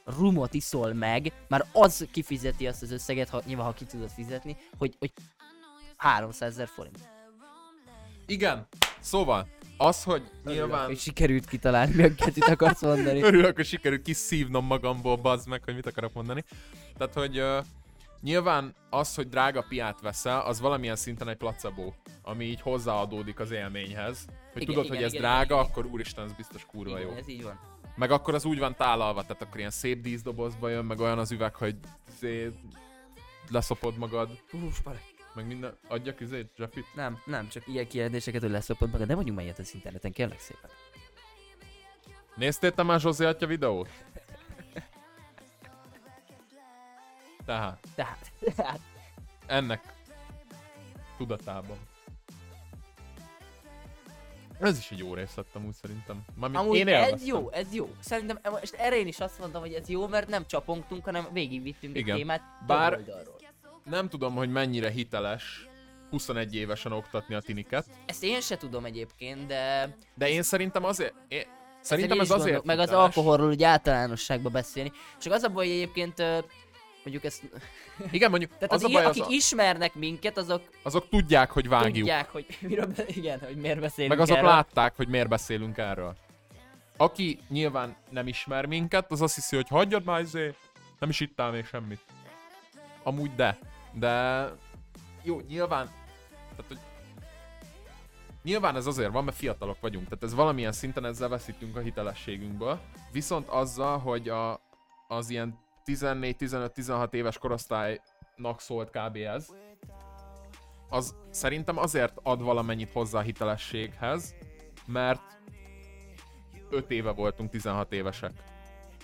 rumot 0.05 0.53
iszol 0.53 0.93
meg, 0.93 1.31
már 1.47 1.65
az 1.71 2.07
kifizeti 2.11 2.67
azt 2.67 2.81
az 2.81 2.91
összeget, 2.91 3.29
ha, 3.29 3.41
nyilván 3.45 3.65
ha 3.65 3.73
ki 3.73 3.85
tudod 3.85 4.09
fizetni, 4.09 4.57
hogy, 4.77 4.95
hogy 4.99 5.11
300 5.97 6.51
ezer 6.51 6.67
forint. 6.67 6.99
Igen, 8.25 8.67
szóval, 8.99 9.47
az, 9.77 10.03
hogy 10.03 10.21
Nyilván... 10.21 10.55
nyilván 10.55 10.85
Hogy 10.85 10.99
sikerült 10.99 11.45
kitalálni, 11.45 11.93
mi 11.95 12.03
a 12.03 12.15
kettőt 12.15 12.43
akarsz 12.43 12.81
mondani. 12.81 13.21
örülök, 13.31 13.55
hogy 13.55 13.65
sikerült 13.65 14.01
kiszívnom 14.01 14.65
magamból, 14.65 15.15
bazd 15.15 15.47
meg, 15.47 15.63
hogy 15.63 15.75
mit 15.75 15.85
akarok 15.85 16.13
mondani. 16.13 16.43
Tehát, 16.97 17.13
hogy 17.13 17.39
uh, 17.39 17.65
nyilván 18.21 18.75
az, 18.89 19.15
hogy 19.15 19.29
drága 19.29 19.65
piát 19.69 20.01
veszel, 20.01 20.39
az 20.41 20.59
valamilyen 20.59 20.95
szinten 20.95 21.27
egy 21.27 21.37
placebo, 21.37 21.93
ami 22.21 22.45
így 22.45 22.61
hozzáadódik 22.61 23.39
az 23.39 23.51
élményhez. 23.51 24.25
Hogy 24.53 24.61
Igen, 24.61 24.73
tudod, 24.73 24.85
igen, 24.85 24.95
hogy 24.95 25.05
ez 25.05 25.13
igen, 25.13 25.23
drága, 25.25 25.55
igen, 25.55 25.65
akkor 25.65 25.85
úristen, 25.85 26.23
ez 26.25 26.33
biztos 26.33 26.65
kurva 26.65 26.99
jó. 26.99 27.05
Igen, 27.07 27.17
ez 27.17 27.27
így 27.27 27.43
van. 27.43 27.59
Meg 27.95 28.11
akkor 28.11 28.33
az 28.33 28.45
úgy 28.45 28.59
van 28.59 28.75
tálalva, 28.75 29.21
tehát 29.21 29.41
akkor 29.41 29.57
ilyen 29.57 29.69
szép 29.71 30.01
díszdobozba 30.01 30.69
jön, 30.69 30.85
meg 30.85 30.99
olyan 30.99 31.19
az 31.19 31.31
üveg, 31.31 31.55
hogy 31.55 31.75
szét 32.19 32.53
leszopod 33.49 33.97
magad, 33.97 34.29
Hú, 34.49 34.71
spare. 34.71 35.01
meg 35.33 35.47
minden, 35.47 35.77
adjak 35.87 36.19
izét, 36.19 36.51
Jeffit? 36.57 36.85
Nem, 36.95 37.17
nem, 37.25 37.47
csak 37.47 37.67
ilyen 37.67 37.87
kérdéseket, 37.87 38.41
hogy 38.41 38.51
leszopod 38.51 38.91
magad, 38.91 39.07
de 39.07 39.15
mondjuk 39.15 39.35
már 39.35 39.45
ilyet 39.45 39.59
az 39.59 39.73
interneten, 39.73 40.11
kérlek 40.11 40.39
szépen. 40.39 40.69
Néztél 42.35 42.71
te 42.71 42.83
már 42.83 42.99
Zsozé 42.99 43.25
atya 43.25 43.45
videót? 43.47 43.89
Tehát, 47.47 47.87
Tehát, 47.95 48.31
tehát 48.55 48.79
ennek 49.57 49.81
tudatában. 51.17 51.77
Ez 54.59 54.77
is 54.77 54.91
egy 54.91 54.97
jó 54.97 55.13
rész 55.13 55.35
lett 55.35 55.55
amúgy 55.55 55.73
szerintem. 55.73 56.25
Mármint 56.35 56.61
amúgy 56.61 56.77
én 56.77 56.87
ez 56.87 57.25
jó, 57.25 57.51
ez 57.51 57.73
jó. 57.73 57.89
Szerintem 57.99 58.39
most 58.51 58.73
erre 58.73 58.97
én 58.97 59.07
is 59.07 59.19
azt 59.19 59.39
mondom, 59.39 59.61
hogy 59.61 59.73
ez 59.73 59.89
jó, 59.89 60.07
mert 60.07 60.27
nem 60.27 60.45
csapongtunk, 60.47 61.05
hanem 61.05 61.27
végigvittünk 61.31 61.97
Igen. 61.97 62.15
témát 62.17 62.41
Bár- 62.67 62.97
oldalról. 62.97 63.35
Nem 63.83 64.09
tudom, 64.09 64.33
hogy 64.35 64.49
mennyire 64.49 64.89
hiteles 64.89 65.67
21 66.09 66.55
évesen 66.55 66.91
oktatni 66.91 67.35
a 67.35 67.39
tiniket, 67.41 67.85
Ezt 68.05 68.23
én 68.23 68.41
se 68.41 68.57
tudom 68.57 68.85
egyébként, 68.85 69.45
de 69.45 69.95
de 70.15 70.29
én 70.29 70.43
szerintem 70.43 70.83
azért... 70.83 71.13
Én, 71.27 71.43
szerintem 71.81 72.19
ez 72.19 72.25
is 72.25 72.31
azért 72.31 72.55
gondolok, 72.55 72.65
meg 72.65 72.79
az 72.79 72.89
alkoholról 72.89 73.47
úgy 73.49 73.63
általánosságban 73.63 74.51
beszélni. 74.51 74.91
Csak 75.19 75.33
az 75.33 75.43
a 75.43 75.49
baj, 75.49 75.65
hogy 75.65 75.75
egyébként 75.75 76.23
mondjuk 77.09 77.23
ezt, 77.23 77.43
Igen, 78.11 78.29
mondjuk 78.29 78.51
tehát 78.51 78.71
az 78.71 78.83
az 78.83 78.89
a 78.89 78.93
baj, 78.93 79.03
az 79.03 79.09
akik 79.09 79.23
a, 79.23 79.29
ismernek 79.29 79.95
minket, 79.95 80.37
azok 80.37 80.69
azok 80.83 81.09
tudják, 81.09 81.51
hogy 81.51 81.67
vágjuk. 81.67 81.93
tudják, 81.93 82.29
hogy 82.29 82.45
miről, 82.67 82.93
igen, 83.07 83.39
hogy 83.39 83.55
miért 83.55 83.79
beszélünk 83.79 84.13
Meg 84.13 84.23
azok 84.23 84.37
erről. 84.37 84.49
látták, 84.49 84.95
hogy 84.95 85.07
miért 85.07 85.27
beszélünk 85.27 85.77
erről. 85.77 86.15
Aki 86.97 87.39
nyilván 87.49 87.95
nem 88.09 88.27
ismer 88.27 88.65
minket, 88.65 89.11
az 89.11 89.21
azt 89.21 89.35
hiszi, 89.35 89.55
hogy 89.55 89.67
hagyjad 89.67 90.03
már 90.03 90.21
izé, 90.21 90.53
nem 90.99 91.09
is 91.09 91.19
ittál 91.19 91.51
még 91.51 91.65
semmit. 91.65 91.99
Amúgy 93.03 93.35
de. 93.35 93.57
De 93.93 94.45
jó, 95.23 95.39
nyilván, 95.47 95.85
tehát, 96.55 96.65
hogy 96.67 96.79
Nyilván 98.43 98.75
ez 98.75 98.85
azért 98.85 99.11
van, 99.11 99.23
mert 99.23 99.37
fiatalok 99.37 99.77
vagyunk, 99.79 100.07
tehát 100.07 100.23
ez 100.23 100.33
valamilyen 100.33 100.71
szinten 100.71 101.05
ezzel 101.05 101.29
veszítünk 101.29 101.75
a 101.75 101.79
hitelességünkből. 101.79 102.79
Viszont 103.11 103.47
azzal, 103.47 103.97
hogy 103.99 104.29
a, 104.29 104.59
az 105.07 105.29
ilyen 105.29 105.66
14-15-16 105.87 107.13
éves 107.13 107.37
korosztálynak 107.37 108.59
szólt 108.59 108.89
kb. 108.89 109.15
ez, 109.15 109.47
az 110.89 111.15
szerintem 111.29 111.77
azért 111.77 112.13
ad 112.23 112.41
valamennyit 112.41 112.91
hozzá 112.91 113.19
a 113.19 113.21
hitelességhez, 113.21 114.35
mert 114.85 115.21
5 116.69 116.91
éve 116.91 117.11
voltunk 117.11 117.49
16 117.49 117.93
évesek. 117.93 118.31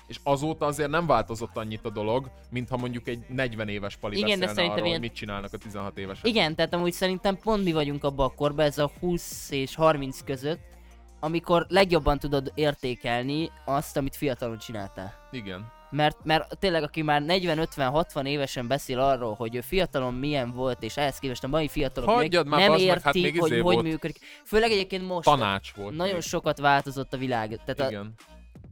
És 0.07 0.19
azóta 0.23 0.65
azért 0.65 0.89
nem 0.89 1.07
változott 1.07 1.57
annyit 1.57 1.85
a 1.85 1.89
dolog, 1.89 2.31
mint 2.49 2.69
ha 2.69 2.77
mondjuk 2.77 3.07
egy 3.07 3.25
40 3.27 3.67
éves 3.67 3.95
pali 3.95 4.17
Igen, 4.17 4.39
de 4.39 4.47
szerintem 4.47 4.71
arról, 4.71 4.87
ilyen- 4.87 4.99
mit 4.99 5.13
csinálnak 5.13 5.53
a 5.53 5.57
16 5.57 5.97
évesek. 5.97 6.25
Igen, 6.27 6.55
tehát 6.55 6.73
amúgy 6.73 6.91
szerintem 6.91 7.37
pont 7.37 7.63
mi 7.63 7.71
vagyunk 7.71 8.03
abban 8.03 8.29
a 8.29 8.33
korban, 8.35 8.65
ez 8.65 8.77
a 8.77 8.91
20 8.99 9.51
és 9.51 9.75
30 9.75 10.23
között, 10.23 10.72
amikor 11.23 11.65
legjobban 11.69 12.19
tudod 12.19 12.51
értékelni 12.55 13.51
azt, 13.65 13.97
amit 13.97 14.15
fiatalon 14.15 14.57
csináltál. 14.57 15.13
Igen. 15.31 15.71
Mert, 15.89 16.17
mert 16.23 16.57
tényleg, 16.57 16.83
aki 16.83 17.01
már 17.01 17.21
40-50-60 17.27 18.25
évesen 18.25 18.67
beszél 18.67 18.99
arról, 18.99 19.33
hogy 19.33 19.55
ő 19.55 19.61
fiatalon 19.61 20.13
milyen 20.13 20.51
volt, 20.51 20.83
és 20.83 20.97
ehhez 20.97 21.17
képest 21.17 21.43
a 21.43 21.47
mai 21.47 21.67
fiatalok 21.67 22.09
Hagyjad 22.09 22.43
még 22.43 22.51
már, 22.53 22.61
nem 22.61 22.71
meg, 22.71 22.79
értik, 22.79 23.03
hát 23.03 23.13
még 23.13 23.39
hogy 23.39 23.51
izé 23.51 23.61
hogy 23.61 23.73
volt. 23.73 23.85
működik. 23.85 24.17
Főleg 24.45 24.71
egyébként 24.71 25.07
most 25.07 25.25
Tanács 25.25 25.73
volt. 25.73 25.95
nagyon 25.95 26.13
még. 26.13 26.21
sokat 26.21 26.59
változott 26.59 27.13
a 27.13 27.17
világ. 27.17 27.59
Tehát 27.65 27.79
a, 27.79 27.87
Igen. 27.87 28.13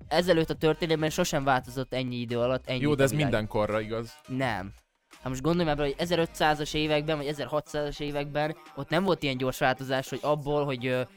ezelőtt 0.07 0.49
a 0.49 0.55
történelemben 0.55 1.09
sosem 1.09 1.43
változott 1.43 1.93
ennyi 1.93 2.15
idő 2.15 2.39
alatt 2.39 2.67
ennyi 2.67 2.81
Jó, 2.81 2.95
de 2.95 3.03
ez 3.03 3.11
a 3.11 3.15
mindenkorra 3.15 3.79
igaz. 3.79 4.13
Nem. 4.27 4.73
Hát 5.21 5.29
most 5.29 5.41
gondolj 5.41 5.65
már 5.65 5.77
hogy 5.77 5.95
1500-as 5.97 6.73
években, 6.73 7.17
vagy 7.17 7.35
1600-as 7.37 7.99
években 7.99 8.55
ott 8.75 8.89
nem 8.89 9.03
volt 9.03 9.23
ilyen 9.23 9.37
gyors 9.37 9.57
változás, 9.57 10.09
hogy 10.09 10.19
abból, 10.21 10.65
hogy, 10.65 11.07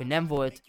hogy 0.00 0.08
nem 0.08 0.26
volt 0.26 0.62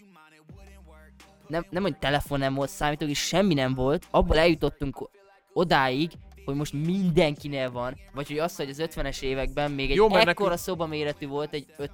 nem, 1.47 1.65
nem, 1.69 1.81
hogy 1.81 1.97
telefon 1.97 2.39
nem 2.39 2.53
volt, 2.53 2.69
számítógép, 2.69 3.15
semmi 3.15 3.53
nem 3.53 3.73
volt, 3.73 4.07
abból 4.11 4.37
eljutottunk 4.37 5.09
odáig, 5.53 6.11
hogy 6.45 6.55
most 6.55 6.73
mindenkinél 6.73 7.71
van, 7.71 7.97
vagy 8.13 8.27
hogy 8.27 8.37
az, 8.37 8.55
hogy 8.55 8.69
az 8.69 8.81
50-es 8.81 9.21
években 9.21 9.71
még 9.71 9.89
egy 9.89 9.95
Jó, 9.95 10.05
ekkora 10.05 10.23
nekünk- 10.23 10.57
szoba 10.57 10.85
méretű 10.85 11.27
volt, 11.27 11.53
egy 11.53 11.73
5 11.77 11.91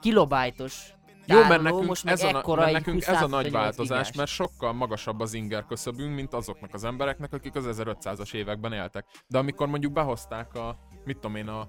kilobájtos 0.00 0.92
Jó, 1.26 1.44
mert 1.44 1.62
nekünk, 1.62 1.86
most 1.86 2.06
ez, 2.06 2.22
a, 2.22 2.28
ekkora 2.28 2.60
mert 2.60 2.72
nekünk 2.72 3.02
ez 3.02 3.22
a 3.22 3.26
nagy 3.26 3.44
258 3.44 3.52
változás, 3.52 4.10
gigás. 4.10 4.16
mert 4.16 4.30
sokkal 4.30 4.72
magasabb 4.72 5.20
az 5.20 5.34
inger 5.34 5.64
köszöbünk, 5.64 6.14
mint 6.14 6.34
azoknak 6.34 6.74
az 6.74 6.84
embereknek, 6.84 7.32
akik 7.32 7.54
az 7.54 7.64
1500-as 7.68 8.34
években 8.34 8.72
éltek. 8.72 9.06
De 9.26 9.38
amikor 9.38 9.68
mondjuk 9.68 9.92
behozták 9.92 10.54
a, 10.54 10.78
mit 11.04 11.18
tudom 11.18 11.36
én, 11.36 11.48
a, 11.48 11.68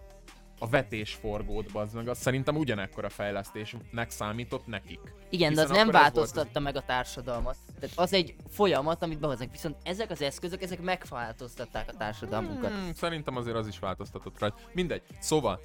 a 0.60 0.67
vetésforgót, 0.67 1.72
bazd 1.72 1.95
meg, 1.95 2.08
az 2.08 2.17
szerintem 2.17 2.56
ugyanekkora 2.56 3.10
fejlesztésnek 3.10 4.10
számított 4.10 4.67
nekik. 4.67 5.00
Igen, 5.30 5.54
de 5.54 5.62
az 5.62 5.69
nem 5.69 5.89
változtatta 5.89 6.60
meg 6.60 6.76
a 6.76 6.82
társadalmat. 6.82 7.56
Tehát 7.80 7.98
az 7.98 8.13
egy 8.13 8.36
folyamat, 8.50 9.04
amit 9.04 9.19
behoznak. 9.19 9.52
Viszont 9.52 9.76
ezek 9.84 10.10
az 10.10 10.22
eszközök, 10.22 10.62
ezek 10.62 10.82
megváltoztatták 10.82 11.89
a 11.89 11.98
társadalmunkat. 11.98 12.72
Hmm, 12.72 12.93
szerintem 12.93 13.36
azért 13.36 13.56
az 13.56 13.67
is 13.67 13.80
változtatott 13.80 14.39
rajta. 14.39 14.58
Mindegy. 14.74 15.02
Szóval, 15.19 15.60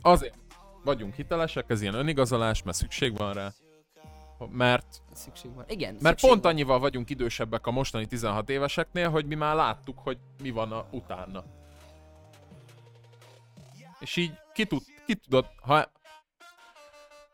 azért 0.00 0.34
vagyunk 0.84 1.14
hitelesek, 1.14 1.64
ez 1.68 1.82
ilyen 1.82 1.94
önigazolás, 1.94 2.62
mert 2.62 2.76
szükség 2.76 3.16
van 3.16 3.32
rá. 3.32 3.52
Mert 4.50 5.02
Szükség 5.12 5.54
van. 5.54 5.64
Igen, 5.68 5.96
Mert 6.00 6.20
pont 6.20 6.42
van. 6.42 6.52
annyival 6.52 6.78
vagyunk 6.78 7.10
idősebbek 7.10 7.66
a 7.66 7.70
mostani 7.70 8.06
16 8.06 8.50
éveseknél, 8.50 9.10
hogy 9.10 9.26
mi 9.26 9.34
már 9.34 9.54
láttuk, 9.54 9.98
hogy 9.98 10.18
mi 10.42 10.50
van 10.50 10.72
a 10.72 10.86
utána. 10.90 11.44
És 13.98 14.16
így 14.16 14.32
ki, 14.52 14.64
tud, 14.66 14.82
ki 15.06 15.14
tudod, 15.14 15.46
ha... 15.62 15.90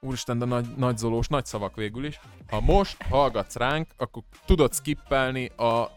Úristen, 0.01 0.39
de 0.39 0.45
nagy, 0.45 0.67
nagy 0.77 0.99
zolós, 0.99 1.29
nagy 1.29 1.45
szavak 1.47 1.77
végül 1.77 2.05
is. 2.05 2.21
Ha 2.49 2.61
most 2.61 3.03
hallgatsz 3.03 3.57
ránk, 3.57 3.91
akkor 3.97 4.23
tudod 4.45 4.75
skippelni 4.75 5.47
a 5.47 5.91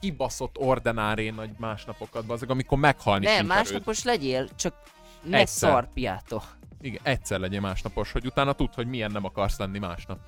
kibaszott 0.00 0.58
ordenáré 0.58 1.30
nagy 1.30 1.50
másnapokat, 1.58 2.30
azok, 2.30 2.50
amikor 2.50 2.78
meghalni 2.78 3.24
Nem, 3.24 3.34
erőd. 3.34 3.46
másnapos 3.46 4.04
legyél, 4.04 4.48
csak 4.54 4.74
ne 5.22 5.38
Egyszer. 5.38 5.70
szarpiátó. 5.70 6.42
Igen, 6.80 7.00
egyszer 7.02 7.40
legyél 7.40 7.60
másnapos, 7.60 8.12
hogy 8.12 8.26
utána 8.26 8.52
tudd, 8.52 8.74
hogy 8.74 8.86
milyen 8.86 9.10
nem 9.10 9.24
akarsz 9.24 9.58
lenni 9.58 9.78
másnap. 9.78 10.18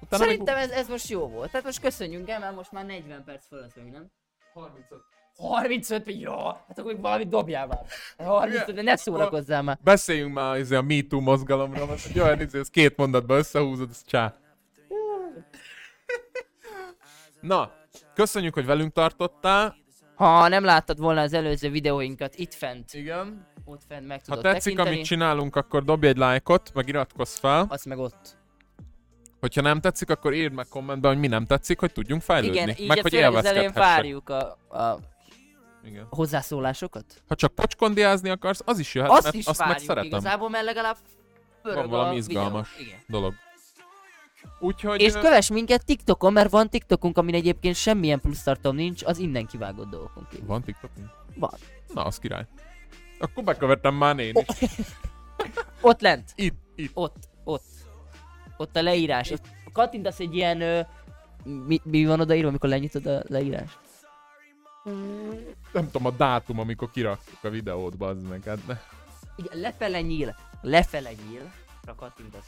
Utána 0.00 0.24
Szerintem 0.24 0.56
ez, 0.56 0.70
ez 0.70 0.88
most 0.88 1.08
jó 1.08 1.28
volt. 1.28 1.50
Tehát 1.50 1.66
most 1.66 1.80
köszönjünk 1.80 2.28
el, 2.28 2.38
mert 2.38 2.54
most 2.54 2.72
már 2.72 2.84
40 2.84 3.24
perc 3.24 3.46
fölött 3.46 3.72
vagy, 3.74 3.90
nem? 3.90 4.10
35. 4.52 5.02
35, 5.36 6.04
vagy 6.04 6.20
jó, 6.20 6.36
hát 6.46 6.78
akkor 6.78 7.00
valamit 7.00 7.28
dobjál 7.28 7.66
már. 7.66 7.78
35, 8.26 8.74
de 8.74 8.82
ne 8.82 8.96
szórakozzál 8.96 9.62
már. 9.62 9.78
Beszéljünk 9.84 10.34
már 10.34 10.58
izé, 10.58 10.74
a 10.76 10.82
MeToo 10.82 11.20
mozgalomról, 11.20 11.86
mert 11.86 12.06
egy 12.06 12.18
olyan 12.20 12.40
izé, 12.40 12.58
ez 12.58 12.68
két 12.68 12.96
mondatba 12.96 13.36
összehúzod, 13.36 13.88
ez 13.90 14.02
csá. 14.06 14.34
Na, 17.40 17.70
köszönjük, 18.14 18.54
hogy 18.54 18.66
velünk 18.66 18.92
tartottál. 18.92 19.76
Ha 20.14 20.48
nem 20.48 20.64
láttad 20.64 20.98
volna 20.98 21.20
az 21.20 21.32
előző 21.32 21.70
videóinkat 21.70 22.34
itt 22.34 22.54
fent, 22.54 22.94
Igen. 22.94 23.46
ott 23.64 23.82
fent 23.88 24.06
meg 24.06 24.18
Ha 24.18 24.24
tudod 24.24 24.42
tetszik, 24.42 24.62
tekinteni, 24.62 24.88
amit 24.88 25.04
csinálunk, 25.04 25.56
akkor 25.56 25.84
dobj 25.84 26.06
egy 26.06 26.16
lájkot, 26.16 26.70
meg 26.74 26.88
iratkozz 26.88 27.38
fel. 27.38 27.66
azt 27.68 27.84
meg 27.84 27.98
ott. 27.98 28.36
Hogyha 29.40 29.60
nem 29.60 29.80
tetszik, 29.80 30.10
akkor 30.10 30.32
írd 30.34 30.52
meg 30.52 30.66
kommentben, 30.68 31.10
hogy 31.10 31.20
mi 31.20 31.26
nem 31.26 31.46
tetszik, 31.46 31.80
hogy 31.80 31.92
tudjunk 31.92 32.22
fejlődni. 32.22 32.56
Igen, 32.56 32.74
így 32.78 32.88
meg 32.88 32.98
a 32.98 33.02
hogy 33.02 33.12
élvezkedhessek. 33.12 33.74
várjuk 33.74 34.28
a, 34.28 34.58
a 34.68 34.98
Igen. 35.84 36.06
hozzászólásokat. 36.10 37.04
Ha 37.28 37.34
csak 37.34 37.54
pocskondiázni 37.54 38.28
akarsz, 38.28 38.60
az 38.64 38.78
is 38.78 38.94
jöhet, 38.94 39.10
Azt 39.10 39.22
mert 39.22 39.34
is 39.34 39.46
azt 39.46 39.58
meg 39.58 39.68
várjuk 39.68 39.86
szeretem. 39.86 40.08
igazából, 40.08 40.48
mert 40.50 40.64
legalább 40.64 40.96
Van 41.62 41.88
valami 41.88 42.16
izgalmas. 42.16 42.68
Videó. 42.76 42.88
Igen. 42.88 43.00
dolog. 43.06 43.34
Úgyhogy... 44.58 45.00
És 45.00 45.12
kövess 45.12 45.50
minket 45.50 45.84
TikTokon, 45.84 46.32
mert 46.32 46.50
van 46.50 46.68
TikTokunk, 46.68 47.18
amin 47.18 47.34
egyébként 47.34 47.74
semmilyen 47.74 48.20
plusz 48.20 48.42
tartalom 48.42 48.76
nincs, 48.76 49.04
az 49.04 49.18
innen 49.18 49.46
kivágott 49.46 49.90
dolgokon 49.90 50.26
kívül. 50.30 50.46
Van 50.46 50.62
TikTokunk? 50.62 51.10
Van. 51.34 51.54
Na, 51.94 52.04
az 52.04 52.18
király. 52.18 52.46
Akkor 53.18 53.44
bekövettem 53.44 53.94
már 53.94 54.18
én 54.18 54.34
is. 54.46 54.68
Ott 55.80 56.00
lent. 56.00 56.32
Itt, 56.34 56.54
itt. 56.74 56.90
Ott. 56.94 57.28
Ott. 57.44 57.62
Ott 58.56 58.76
a 58.76 58.82
leírás. 58.82 59.30
Ott 59.30 59.46
kattintasz 59.72 60.20
egy 60.20 60.34
ilyen... 60.34 60.60
Ö, 60.60 60.80
mi, 61.44 61.80
mi 61.84 62.06
van 62.06 62.20
odaírva, 62.20 62.48
amikor 62.48 62.68
lenyitod 62.68 63.06
a 63.06 63.22
leírás? 63.26 63.78
Nem 65.72 65.90
tudom, 65.90 66.06
a 66.06 66.10
dátum, 66.10 66.58
amikor 66.58 66.90
kiraktuk 66.90 67.44
a 67.44 67.48
videót, 67.48 67.96
bazd 67.96 68.28
meg. 68.28 68.42
Hát 68.44 68.66
ne. 68.66 68.80
Igen, 69.36 69.58
lefele 69.58 70.00
nyíl. 70.00 70.36
Lefele 70.60 71.10
nyíl. 71.28 71.52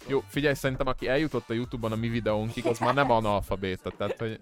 Jó, 0.07 0.21
figyelj, 0.29 0.55
szerintem 0.55 0.87
aki 0.87 1.09
eljutott 1.09 1.51
a 1.51 1.53
Youtube-on 1.53 1.93
a 1.93 1.97
mi 1.97 2.09
videónkig, 2.09 2.67
az 2.67 2.79
már 2.79 2.95
nem 2.95 3.11
analfabéta, 3.11 3.91
tehát 3.91 4.19
hogy... 4.19 4.39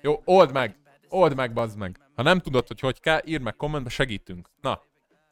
Jó, 0.00 0.22
old 0.24 0.52
meg! 0.52 0.76
Old 1.08 1.34
meg, 1.34 1.52
bazd 1.52 1.78
meg! 1.78 2.00
Ha 2.14 2.22
nem 2.22 2.38
tudod, 2.38 2.66
hogy 2.66 2.80
hogy 2.80 3.00
kell, 3.00 3.20
írd 3.24 3.42
meg 3.42 3.56
kommentbe, 3.56 3.90
segítünk. 3.90 4.48
Na, 4.60 4.82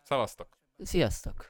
szavaztok! 0.03 0.49
Sziasztok. 0.79 1.47